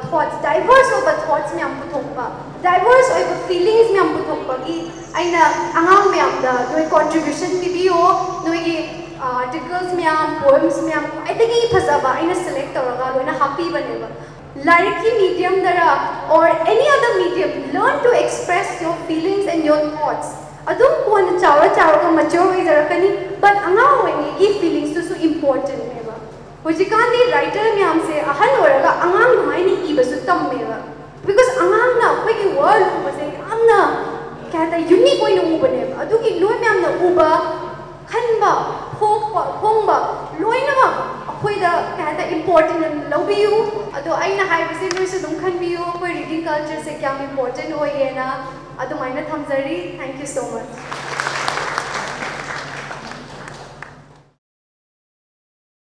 थॉट्स 0.04 0.42
डाइवर्स 0.42 0.92
होब 0.92 1.08
थॉट्स 1.28 1.54
में 1.54 1.62
हमको 1.62 1.88
थोपा 1.90 2.24
डाइवर्स 2.62 3.10
होब 3.10 3.34
फीलिंग्स 3.48 3.90
में 3.90 3.98
हमको 3.98 4.22
थोपा 4.28 4.56
कि 4.62 4.72
की 4.72 4.76
अना 5.22 5.42
आंग 5.82 6.06
में 6.10 6.18
हम 6.20 6.32
नोई 6.44 6.84
कंट्रीब्यूशन 6.94 7.58
पीबीओ 7.58 7.98
नोई 8.46 8.78
आर्टिकल्स 9.26 9.92
में 9.98 10.04
हम 10.04 10.34
पोएम्स 10.40 10.78
में 10.84 10.92
हम 10.92 11.04
खाई 11.18 11.50
आई 12.14 12.26
ना 12.26 12.34
सिलेक्ट 12.40 12.74
करोगा 12.74 13.10
लो 13.10 13.22
ना 13.26 13.32
हैप्पी 13.42 13.68
बनेगा। 13.76 14.08
लाइक 14.66 14.98
की 15.02 15.10
मीडियम 15.12 15.54
दरा 15.62 15.92
और 16.36 16.48
any 16.48 16.86
other 16.88 17.16
medium 17.18 17.50
learn 17.74 18.02
to 18.04 18.12
express 18.20 18.82
your 18.82 18.94
feelings 19.08 19.48
and 19.48 19.66
your 19.66 19.80
thoughts 19.96 20.34
अदुम 20.68 20.94
कोन 21.04 21.38
चावर 21.38 21.74
चावर 21.74 22.02
का 22.02 22.10
मच्योर 22.12 22.46
होई 22.46 22.64
जरकनी 22.64 23.08
बट 23.42 23.62
अंगा 23.62 23.88
होई 23.90 24.12
ये 24.40 24.52
फीलिंग्स 24.60 24.94
तो 24.94 25.02
सो 25.08 25.20
इंपॉर्टेंट 25.28 25.80
है। 25.82 26.04
Hojikandi 26.66 27.30
writer 27.30 27.78
miyam 27.78 28.02
se 28.02 28.18
ahan 28.18 28.58
oraga 28.58 28.98
angang 29.06 29.46
mai 29.46 29.62
ni 29.62 29.74
i 29.86 29.92
basu 29.94 30.16
tam 30.26 30.50
meva. 30.50 30.82
Because 31.22 31.50
angang 31.62 31.94
na 32.02 32.08
koi 32.26 32.34
ki 32.34 32.46
world 32.58 32.90
ko 33.06 33.10
se 33.18 33.26
ang 33.38 33.62
na 33.70 33.78
kata 34.50 34.82
unique 34.82 35.20
koi 35.22 35.38
nu 35.38 35.62
bane. 35.62 35.94
Adu 35.94 36.18
ki 36.24 36.42
loi 36.42 36.58
miyam 36.58 36.82
na 36.82 36.90
uba 37.06 37.28
khan 38.10 38.26
ba 38.42 38.52
phok 38.98 39.30
ba 39.30 39.42
phong 39.62 39.86
ba 39.86 39.98
loi 40.42 40.58
na 40.66 40.74
ba 40.80 40.88
koi 41.38 41.54
da 41.62 41.94
kata 41.94 42.34
important 42.34 42.82
and 42.82 43.14
love 43.14 43.30
you. 43.30 43.54
Adu 43.94 44.18
ai 44.18 44.34
na 44.34 44.50
hai 44.50 44.66
bese 44.66 44.90
loi 44.98 45.06
se 45.06 45.22
dum 45.22 45.38
khan 45.38 45.62
bi 45.62 45.70
you 45.78 45.86
koi 46.02 46.10
reading 46.18 46.42
culture 46.42 46.82
se 46.82 46.98
kya 46.98 47.14
important 47.30 47.78
hoi 47.78 47.92
ye 47.94 48.10
na. 48.18 48.26
Adu 48.74 48.98
mai 48.98 49.14
na 49.14 49.22
thamjari 49.30 49.78
thank 50.02 50.18
you 50.18 50.26
so 50.26 50.50
much. 50.50 51.55